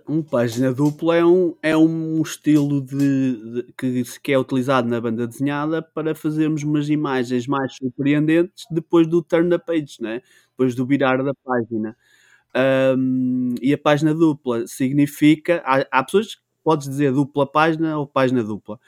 Um 0.06 0.22
página 0.22 0.74
dupla 0.74 1.16
é 1.16 1.24
um, 1.24 1.56
é 1.62 1.74
um 1.74 2.20
estilo 2.20 2.82
de, 2.82 3.62
de, 3.62 3.72
que, 3.78 4.04
que 4.20 4.32
é 4.32 4.38
utilizado 4.38 4.86
na 4.86 5.00
banda 5.00 5.26
desenhada 5.26 5.80
para 5.80 6.14
fazermos 6.14 6.64
umas 6.64 6.90
imagens 6.90 7.46
mais 7.46 7.74
surpreendentes 7.76 8.66
depois 8.70 9.06
do 9.06 9.22
turn 9.22 9.48
the 9.48 9.58
page, 9.58 10.02
né? 10.02 10.20
depois 10.50 10.74
do 10.74 10.84
virar 10.84 11.22
da 11.22 11.32
página. 11.32 11.96
Um, 12.94 13.54
e 13.62 13.72
a 13.72 13.78
página 13.78 14.12
dupla 14.12 14.66
significa. 14.66 15.62
Há, 15.64 15.86
há 15.90 16.04
pessoas 16.04 16.36
podes 16.66 16.88
dizer 16.88 17.12
dupla 17.12 17.46
página 17.46 17.96
ou 17.96 18.08
página 18.08 18.42
dupla, 18.42 18.80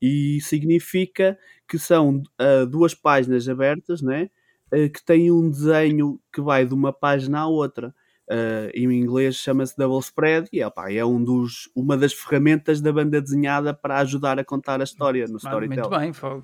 e 0.00 0.40
significa 0.40 1.38
que 1.68 1.78
são 1.78 2.22
uh, 2.40 2.66
duas 2.66 2.94
páginas 2.94 3.46
abertas 3.46 4.00
né? 4.00 4.30
Uh, 4.72 4.90
que 4.90 5.04
têm 5.04 5.30
um 5.30 5.50
desenho 5.50 6.18
que 6.32 6.40
vai 6.40 6.64
de 6.64 6.72
uma 6.72 6.94
página 6.94 7.40
à 7.40 7.46
outra. 7.46 7.94
Uh, 8.28 8.72
em 8.74 8.90
inglês 8.90 9.36
chama-se 9.36 9.76
Double 9.76 10.00
Spread 10.00 10.48
e 10.50 10.64
opa, 10.64 10.90
é 10.90 11.04
um 11.04 11.22
dos, 11.22 11.70
uma 11.76 11.96
das 11.96 12.12
ferramentas 12.12 12.80
da 12.80 12.90
banda 12.90 13.20
desenhada 13.20 13.72
para 13.74 13.98
ajudar 13.98 14.38
a 14.38 14.44
contar 14.44 14.80
a 14.80 14.84
história 14.84 15.26
no 15.28 15.36
Storytel. 15.36 15.88
Muito 15.88 16.00
bem, 16.00 16.12
Fogo. 16.12 16.42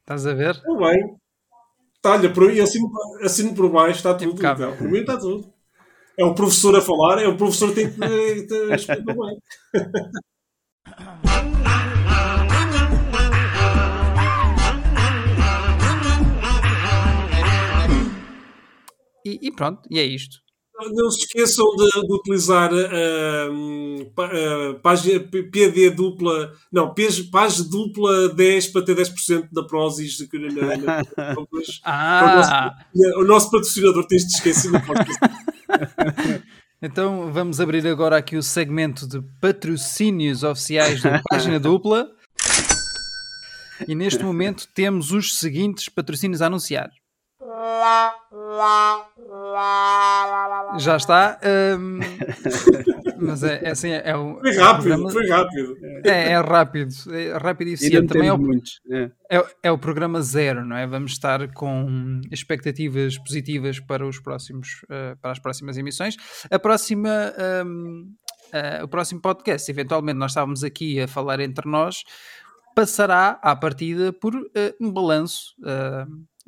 Estás 0.00 0.26
a 0.26 0.34
ver? 0.34 0.60
Muito 0.66 0.80
bem. 0.84 1.16
Talha, 2.02 2.30
por 2.32 2.50
aí, 2.50 2.60
assino, 2.60 2.90
assino 3.22 3.54
por 3.54 3.70
baixo, 3.70 3.98
está 3.98 4.14
tudo. 4.14 4.44
Então. 4.44 4.76
Por 4.76 4.90
mim 4.90 4.98
está 4.98 5.16
tudo. 5.16 5.52
É 6.18 6.24
o 6.24 6.34
professor 6.34 6.74
a 6.76 6.80
falar, 6.80 7.22
é 7.22 7.28
o 7.28 7.36
professor 7.36 7.72
que 7.72 7.86
tem 7.86 7.92
que 7.92 8.74
explicar 8.74 9.14
bem. 9.14 9.38
E, 19.24 19.38
e, 19.42 19.52
pronto, 19.52 19.82
e 19.88 20.00
é 20.00 20.02
isto. 20.02 20.38
Não 20.92 21.10
se 21.10 21.20
esqueçam 21.20 21.64
de, 21.76 22.06
de 22.06 22.12
utilizar 22.14 22.70
a 22.72 23.48
uh, 23.50 24.80
página 24.80 25.20
PD 25.20 25.90
dupla, 25.90 26.52
não, 26.72 26.94
página 27.30 27.68
dupla 27.68 28.28
10 28.30 28.68
para 28.68 28.82
ter 28.82 28.96
10% 28.96 29.48
da 29.52 29.64
Prozis. 29.64 30.18
Na, 30.32 30.76
na, 30.76 31.02
ah. 31.84 32.74
o, 32.94 33.06
nosso, 33.06 33.20
o 33.20 33.24
nosso 33.24 33.50
patrocinador 33.52 34.06
tem 34.06 34.18
este 34.18 34.36
esquecido. 34.36 34.78
então 36.82 37.32
vamos 37.32 37.60
abrir 37.60 37.86
agora 37.86 38.16
aqui 38.16 38.36
o 38.36 38.42
segmento 38.42 39.06
de 39.06 39.20
patrocínios 39.40 40.42
oficiais 40.42 41.02
da 41.02 41.22
página 41.28 41.58
dupla. 41.60 42.08
E 43.86 43.94
neste 43.94 44.24
momento 44.24 44.66
temos 44.74 45.12
os 45.12 45.38
seguintes 45.38 45.88
patrocínios 45.88 46.42
a 46.42 46.46
anunciar. 46.46 46.90
Já 50.78 50.96
está. 50.96 51.40
Um, 51.78 51.98
mas 53.18 53.42
é, 53.42 53.60
é 53.64 53.70
assim, 53.70 53.90
é, 53.90 54.16
um, 54.16 54.38
foi 54.40 54.56
rápido, 54.56 54.82
programa, 54.82 55.10
foi 55.10 55.28
rápido. 55.28 55.76
É, 56.04 56.32
é 56.32 56.40
rápido, 56.40 56.94
é 57.12 57.38
rápido 57.38 57.68
e 57.68 57.72
eficiente. 57.72 58.08
Também 58.08 58.28
é 58.28 58.34
o, 58.34 58.38
é. 58.90 59.10
é. 59.30 59.46
É, 59.64 59.72
o 59.72 59.78
programa 59.78 60.20
zero, 60.20 60.64
não 60.64 60.76
é? 60.76 60.86
Vamos 60.86 61.12
estar 61.12 61.52
com 61.52 62.20
expectativas 62.30 63.16
positivas 63.18 63.80
para 63.80 64.06
os 64.06 64.20
próximos, 64.20 64.82
uh, 64.84 65.16
para 65.20 65.32
as 65.32 65.38
próximas 65.38 65.76
emissões. 65.76 66.16
A 66.50 66.58
próxima, 66.58 67.32
um, 67.64 68.12
uh, 68.52 68.84
o 68.84 68.88
próximo 68.88 69.20
podcast, 69.20 69.70
eventualmente 69.70 70.18
nós 70.18 70.32
estávamos 70.32 70.62
aqui 70.62 71.00
a 71.00 71.08
falar 71.08 71.40
entre 71.40 71.68
nós, 71.68 72.04
passará 72.74 73.38
à 73.42 73.56
partida 73.56 74.12
por 74.12 74.34
uh, 74.34 74.50
um 74.80 74.92
balanço 74.92 75.54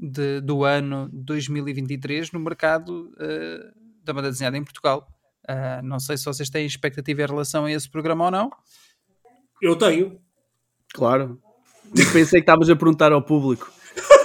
de, 0.00 0.40
do 0.40 0.64
ano 0.64 1.08
2023 1.12 2.32
no 2.32 2.40
mercado 2.40 3.12
uh, 3.12 3.72
da 4.02 4.12
banda 4.12 4.30
desenhada 4.30 4.56
em 4.56 4.64
Portugal. 4.64 5.06
Uh, 5.48 5.84
não 5.84 6.00
sei 6.00 6.16
se 6.16 6.24
vocês 6.24 6.48
têm 6.48 6.64
expectativa 6.64 7.22
em 7.22 7.26
relação 7.26 7.66
a 7.66 7.72
esse 7.72 7.88
programa 7.88 8.24
ou 8.24 8.30
não. 8.30 8.50
Eu 9.60 9.76
tenho. 9.76 10.18
Claro. 10.94 11.38
Eu 11.96 12.10
pensei 12.12 12.40
que 12.40 12.44
estavas 12.44 12.70
a 12.70 12.76
perguntar 12.76 13.12
ao 13.12 13.22
público. 13.22 13.70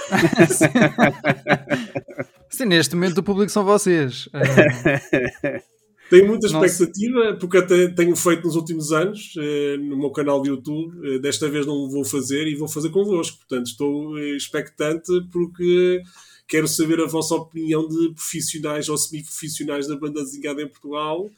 Sim, 2.48 2.66
neste 2.66 2.94
momento 2.94 3.18
o 3.18 3.22
público 3.22 3.50
são 3.50 3.64
vocês. 3.64 4.28
Uh... 4.28 5.60
Tenho 6.08 6.28
muita 6.28 6.46
expectativa, 6.46 7.24
Nossa. 7.24 7.36
porque 7.36 7.56
até 7.58 7.88
tenho 7.88 8.14
feito 8.14 8.44
nos 8.44 8.54
últimos 8.54 8.92
anos 8.92 9.34
eh, 9.38 9.76
no 9.76 9.96
meu 9.96 10.10
canal 10.10 10.40
de 10.40 10.50
YouTube. 10.50 10.94
Eh, 11.04 11.18
desta 11.18 11.48
vez 11.48 11.66
não 11.66 11.88
vou 11.88 12.04
fazer 12.04 12.46
e 12.46 12.54
vou 12.54 12.68
fazer 12.68 12.90
convosco. 12.90 13.38
Portanto, 13.38 13.66
estou 13.66 14.16
eh, 14.16 14.36
expectante 14.36 15.10
porque 15.32 16.00
quero 16.46 16.68
saber 16.68 17.00
a 17.00 17.06
vossa 17.06 17.34
opinião 17.34 17.88
de 17.88 18.14
profissionais 18.14 18.88
ou 18.88 18.96
semi-profissionais 18.96 19.88
da 19.88 19.96
banda 19.96 20.22
desenhada 20.22 20.62
em 20.62 20.68
Portugal 20.68 21.28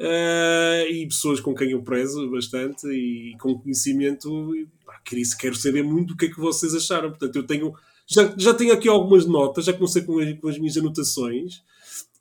uh, 0.00 0.90
e 0.90 1.06
pessoas 1.06 1.40
com 1.40 1.54
quem 1.54 1.70
eu 1.70 1.82
prezo 1.82 2.30
bastante 2.30 2.86
e 2.88 3.36
com 3.38 3.58
conhecimento. 3.58 4.52
Pá, 4.84 5.00
quero 5.38 5.54
saber 5.54 5.82
muito 5.82 6.14
o 6.14 6.16
que 6.16 6.26
é 6.26 6.28
que 6.28 6.38
vocês 6.38 6.74
acharam. 6.74 7.10
Portanto, 7.10 7.36
eu 7.36 7.46
tenho. 7.46 7.74
Já, 8.06 8.34
já 8.36 8.52
tenho 8.52 8.72
aqui 8.72 8.88
algumas 8.88 9.24
notas, 9.24 9.64
já 9.64 9.72
comecei 9.72 10.02
com 10.02 10.18
as, 10.18 10.38
com 10.38 10.48
as 10.48 10.58
minhas 10.58 10.76
anotações. 10.76 11.62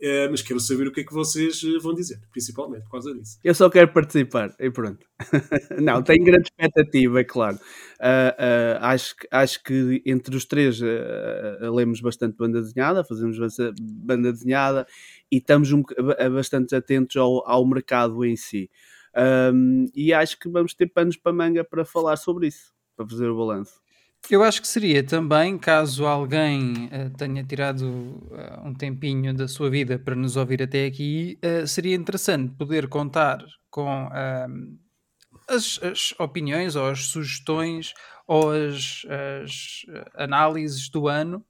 Uh, 0.01 0.31
mas 0.31 0.41
quero 0.41 0.61
saber 0.61 0.87
o 0.87 0.93
que 0.93 1.01
é 1.01 1.03
que 1.03 1.13
vocês 1.13 1.61
eh, 1.61 1.77
vão 1.77 1.93
dizer, 1.93 2.21
principalmente 2.31 2.83
por 2.83 2.91
causa 2.91 3.13
disso. 3.13 3.37
Eu 3.43 3.53
só 3.53 3.69
quero 3.69 3.91
participar 3.91 4.55
e 4.57 4.71
pronto. 4.71 5.05
não, 5.81 6.01
tenho 6.01 6.23
grande 6.23 6.47
expectativa, 6.47 7.19
é 7.19 7.23
claro. 7.25 7.57
Uh, 7.57 7.59
uh, 7.59 8.79
acho, 8.79 9.13
acho 9.29 9.61
que 9.61 10.01
entre 10.05 10.37
os 10.37 10.45
três 10.45 10.79
lemos 11.59 11.99
bastante 11.99 12.37
banda 12.37 12.61
desenhada, 12.61 13.03
fazemos 13.03 13.37
banda 13.81 14.31
desenhada 14.31 14.87
e 15.29 15.37
estamos 15.37 15.69
um, 15.73 15.83
bastante 16.33 16.73
atentos 16.73 17.17
ao, 17.17 17.45
ao 17.45 17.67
mercado 17.67 18.23
em 18.23 18.37
si. 18.37 18.69
Um, 19.53 19.87
e 19.93 20.13
acho 20.13 20.39
que 20.39 20.47
vamos 20.47 20.73
ter 20.73 20.87
panos 20.87 21.17
para 21.17 21.33
manga 21.33 21.63
para 21.63 21.83
falar 21.83 22.15
sobre 22.15 22.47
isso, 22.47 22.73
para 22.95 23.05
fazer 23.05 23.27
o 23.27 23.37
balanço. 23.37 23.81
Eu 24.27 24.43
acho 24.43 24.61
que 24.61 24.67
seria 24.67 25.03
também, 25.03 25.57
caso 25.57 26.05
alguém 26.05 26.85
uh, 26.85 27.09
tenha 27.17 27.43
tirado 27.43 27.83
uh, 27.83 28.67
um 28.67 28.75
tempinho 28.75 29.33
da 29.33 29.47
sua 29.47 29.71
vida 29.71 29.97
para 29.97 30.15
nos 30.15 30.35
ouvir 30.35 30.61
até 30.61 30.85
aqui, 30.85 31.39
uh, 31.43 31.65
seria 31.65 31.95
interessante 31.95 32.53
poder 32.55 32.87
contar 32.87 33.43
com 33.71 33.87
ehm, 34.13 34.77
as, 35.47 35.79
as, 35.81 36.13
opiniões 36.19 36.75
ou 36.75 36.87
as 36.87 37.07
sugestões 37.07 37.93
ou 38.27 38.51
as, 38.51 39.05
as 39.43 39.85
análises 40.15 40.89
do 40.89 41.07
ano 41.07 41.45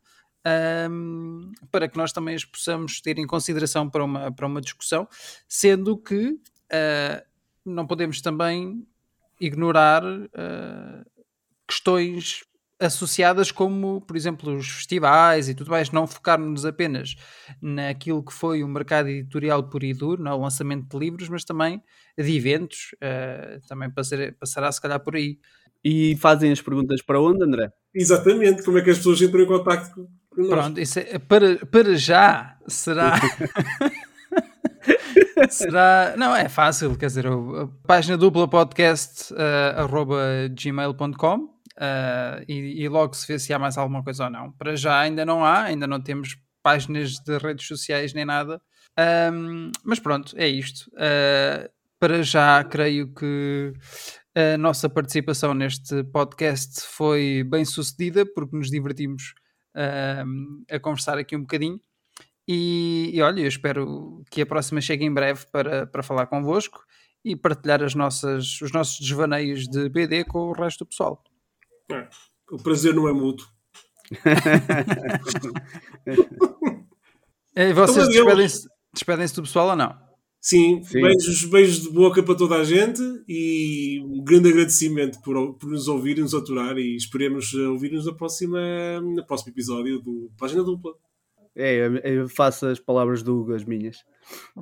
ehm, 0.46 1.52
para 1.72 1.88
que 1.88 1.98
nós 1.98 2.12
também 2.12 2.36
as 2.36 2.44
possamos 2.44 3.02
ter 3.02 3.18
em 3.18 3.28
consideração 3.28 3.90
para 3.90 4.04
uma, 4.04 4.32
para 4.32 4.48
uma 4.48 4.62
discussão, 4.62 5.08
sendo 5.48 5.98
que 5.98 6.38
não 7.66 7.88
podemos 7.88 8.22
também 8.22 8.86
ignorar 9.40 10.04
questões 11.66 12.44
associadas 12.80 13.52
como, 13.52 14.02
por 14.02 14.16
exemplo, 14.16 14.56
os 14.56 14.70
festivais 14.70 15.50
e 15.50 15.54
tudo 15.54 15.70
mais, 15.70 15.92
não 15.92 16.08
focarmos 16.08 16.66
apenas 16.66 17.16
naquilo 17.62 18.24
que 18.24 18.32
foi 18.32 18.64
o 18.64 18.68
mercado 18.68 19.10
editorial 19.10 19.64
por 19.64 19.84
e 19.84 19.94
duro, 19.94 20.24
no 20.24 20.38
lançamento 20.38 20.88
de 20.88 20.98
livros, 20.98 21.28
mas 21.28 21.44
também 21.44 21.82
de 22.18 22.36
eventos, 22.36 22.96
uh, 22.96 23.68
também 23.68 23.90
passará, 23.90 24.32
passará 24.40 24.72
se 24.72 24.82
calhar 24.82 25.00
por 25.00 25.16
aí. 25.16 25.38
E 25.84 26.16
fazem 26.18 26.52
as 26.52 26.62
perguntas 26.62 27.02
para 27.02 27.22
onde, 27.22 27.44
André? 27.44 27.72
Exatamente, 27.94 28.64
como 28.64 28.78
é 28.78 28.82
que 28.82 28.90
as 28.90 28.98
pessoas 28.98 29.22
entram 29.22 29.42
em 29.42 29.48
contato 29.48 29.94
com 29.94 30.08
nós? 30.38 30.50
Pronto, 30.50 30.80
isso 30.80 31.00
é, 31.00 31.20
para, 31.20 31.66
para 31.66 31.96
já 31.96 32.58
será... 32.68 33.16
será... 35.50 36.16
Não, 36.18 36.36
é 36.36 36.50
fácil, 36.50 36.98
quer 36.98 37.08
dizer, 37.08 37.28
a 37.28 37.68
página 37.86 38.18
dupla 38.18 38.48
podcast 38.48 39.34
uh, 39.34 39.80
arroba 39.80 40.50
gmail.com 40.52 41.59
uh, 41.80 42.44
e, 42.48 42.84
e, 42.84 42.90
logo 42.90 43.14
se 43.16 43.28
vê 43.28 43.40
se 43.40 43.54
há 43.54 43.60
mais 43.60 43.78
alguma 43.78 44.04
coisa 44.04 44.26
ou 44.26 44.30
não. 44.30 44.52
Para 44.52 44.76
já 44.76 45.00
ainda 45.00 45.26
não 45.26 45.44
há, 45.44 45.64
ainda 45.64 45.88
não 45.88 46.02
temos 46.02 46.38
páginas 46.62 47.14
de 47.20 47.38
redes 47.38 47.66
sociais 47.66 48.14
nem 48.14 48.26
nada. 48.26 48.62
Um, 49.34 49.72
mas 49.84 50.00
pronto, 50.00 50.36
é 50.38 50.48
isto. 50.48 50.90
Uh, 50.94 51.70
para 52.00 52.22
já, 52.24 52.64
creio 52.64 53.14
que 53.14 53.74
a 54.36 54.58
nossa 54.58 54.90
participação 54.90 55.54
neste 55.54 56.04
podcast 56.06 56.82
foi 56.82 57.44
bem 57.44 57.66
sucedida, 57.66 58.26
porque 58.26 58.56
nos 58.56 58.70
divertimos 58.70 59.34
a 60.70 60.80
conversar 60.80 61.18
aqui 61.18 61.36
um 61.36 61.42
bocadinho. 61.42 61.80
E, 62.48 63.12
e, 63.14 63.22
olha, 63.22 63.42
eu 63.42 63.48
espero 63.48 64.24
que 64.32 64.42
a 64.42 64.46
próxima 64.46 64.82
chegue 64.82 65.06
em 65.06 65.14
breve 65.14 65.46
para, 65.52 65.86
para 65.86 66.02
falar 66.02 66.26
convosco 66.26 66.84
e 67.24 67.36
partilhar 67.36 67.84
as 67.84 67.94
nossas, 67.94 68.60
os 68.62 68.72
nossos 68.72 69.00
desvaneios 69.00 69.68
de 69.68 69.88
BD 69.90 70.24
com 70.24 70.40
o 70.40 70.54
resto 70.54 70.80
do 70.80 70.88
pessoal. 70.88 71.24
É, 71.92 72.08
o 72.52 72.58
prazer 72.58 72.94
não 72.94 73.08
é 73.08 73.14
mútuo. 73.14 73.48
e 77.56 77.74
vocês 77.74 78.08
então, 78.08 78.26
despedem-se 78.26 78.68
despedem 78.94 79.28
do 79.28 79.42
pessoal 79.44 79.70
ou 79.70 79.76
não? 79.76 80.10
Sim, 80.42 80.82
Sim, 80.84 81.02
Beijos, 81.02 81.44
beijos 81.46 81.82
de 81.82 81.90
boca 81.90 82.24
para 82.24 82.34
toda 82.34 82.56
a 82.56 82.64
gente 82.64 83.02
e 83.28 84.02
um 84.06 84.24
grande 84.24 84.50
agradecimento 84.50 85.22
por, 85.22 85.54
por 85.56 85.70
nos 85.70 85.90
ouvir 85.90 86.18
e 86.18 86.22
nos 86.22 86.34
aturar 86.34 86.78
e 86.78 86.96
esperemos 86.96 87.54
ouvir-nos 87.54 88.06
na 88.06 88.14
próxima, 88.14 88.58
no 89.02 89.26
próximo 89.26 89.52
episódio 89.52 90.00
do 90.00 90.32
Página 90.38 90.64
Dupla. 90.64 90.94
É, 91.56 91.90
eu 92.06 92.30
faço 92.30 92.68
as 92.68 92.80
palavras 92.80 93.22
do 93.22 93.38
Hugo 93.38 93.54
as 93.54 93.66
minhas. 93.66 93.98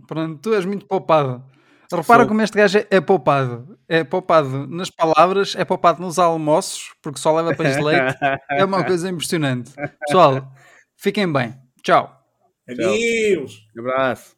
Pronto, 0.08 0.42
tu 0.42 0.56
és 0.56 0.66
muito 0.66 0.88
poupado. 0.88 1.44
Repara 1.92 2.24
Sou. 2.24 2.28
como 2.28 2.42
este 2.42 2.58
gajo 2.58 2.78
é, 2.80 2.88
é 2.92 3.02
poupado. 3.02 3.78
É 3.88 4.04
poupado 4.04 4.68
nas 4.68 4.90
palavras, 4.90 5.56
é 5.56 5.64
poupado 5.64 6.02
nos 6.02 6.20
almoços, 6.20 6.92
porque 7.02 7.20
só 7.20 7.34
leva 7.36 7.56
para 7.56 7.82
leite. 7.82 8.18
é 8.52 8.66
uma 8.66 8.84
coisa 8.86 9.10
impressionante. 9.10 9.72
Pessoal, 10.06 10.52
fiquem 10.98 11.32
bem. 11.32 11.56
Tchau. 11.82 12.14
Adeus. 12.70 13.66
Um 13.76 13.80
abraço. 13.82 14.36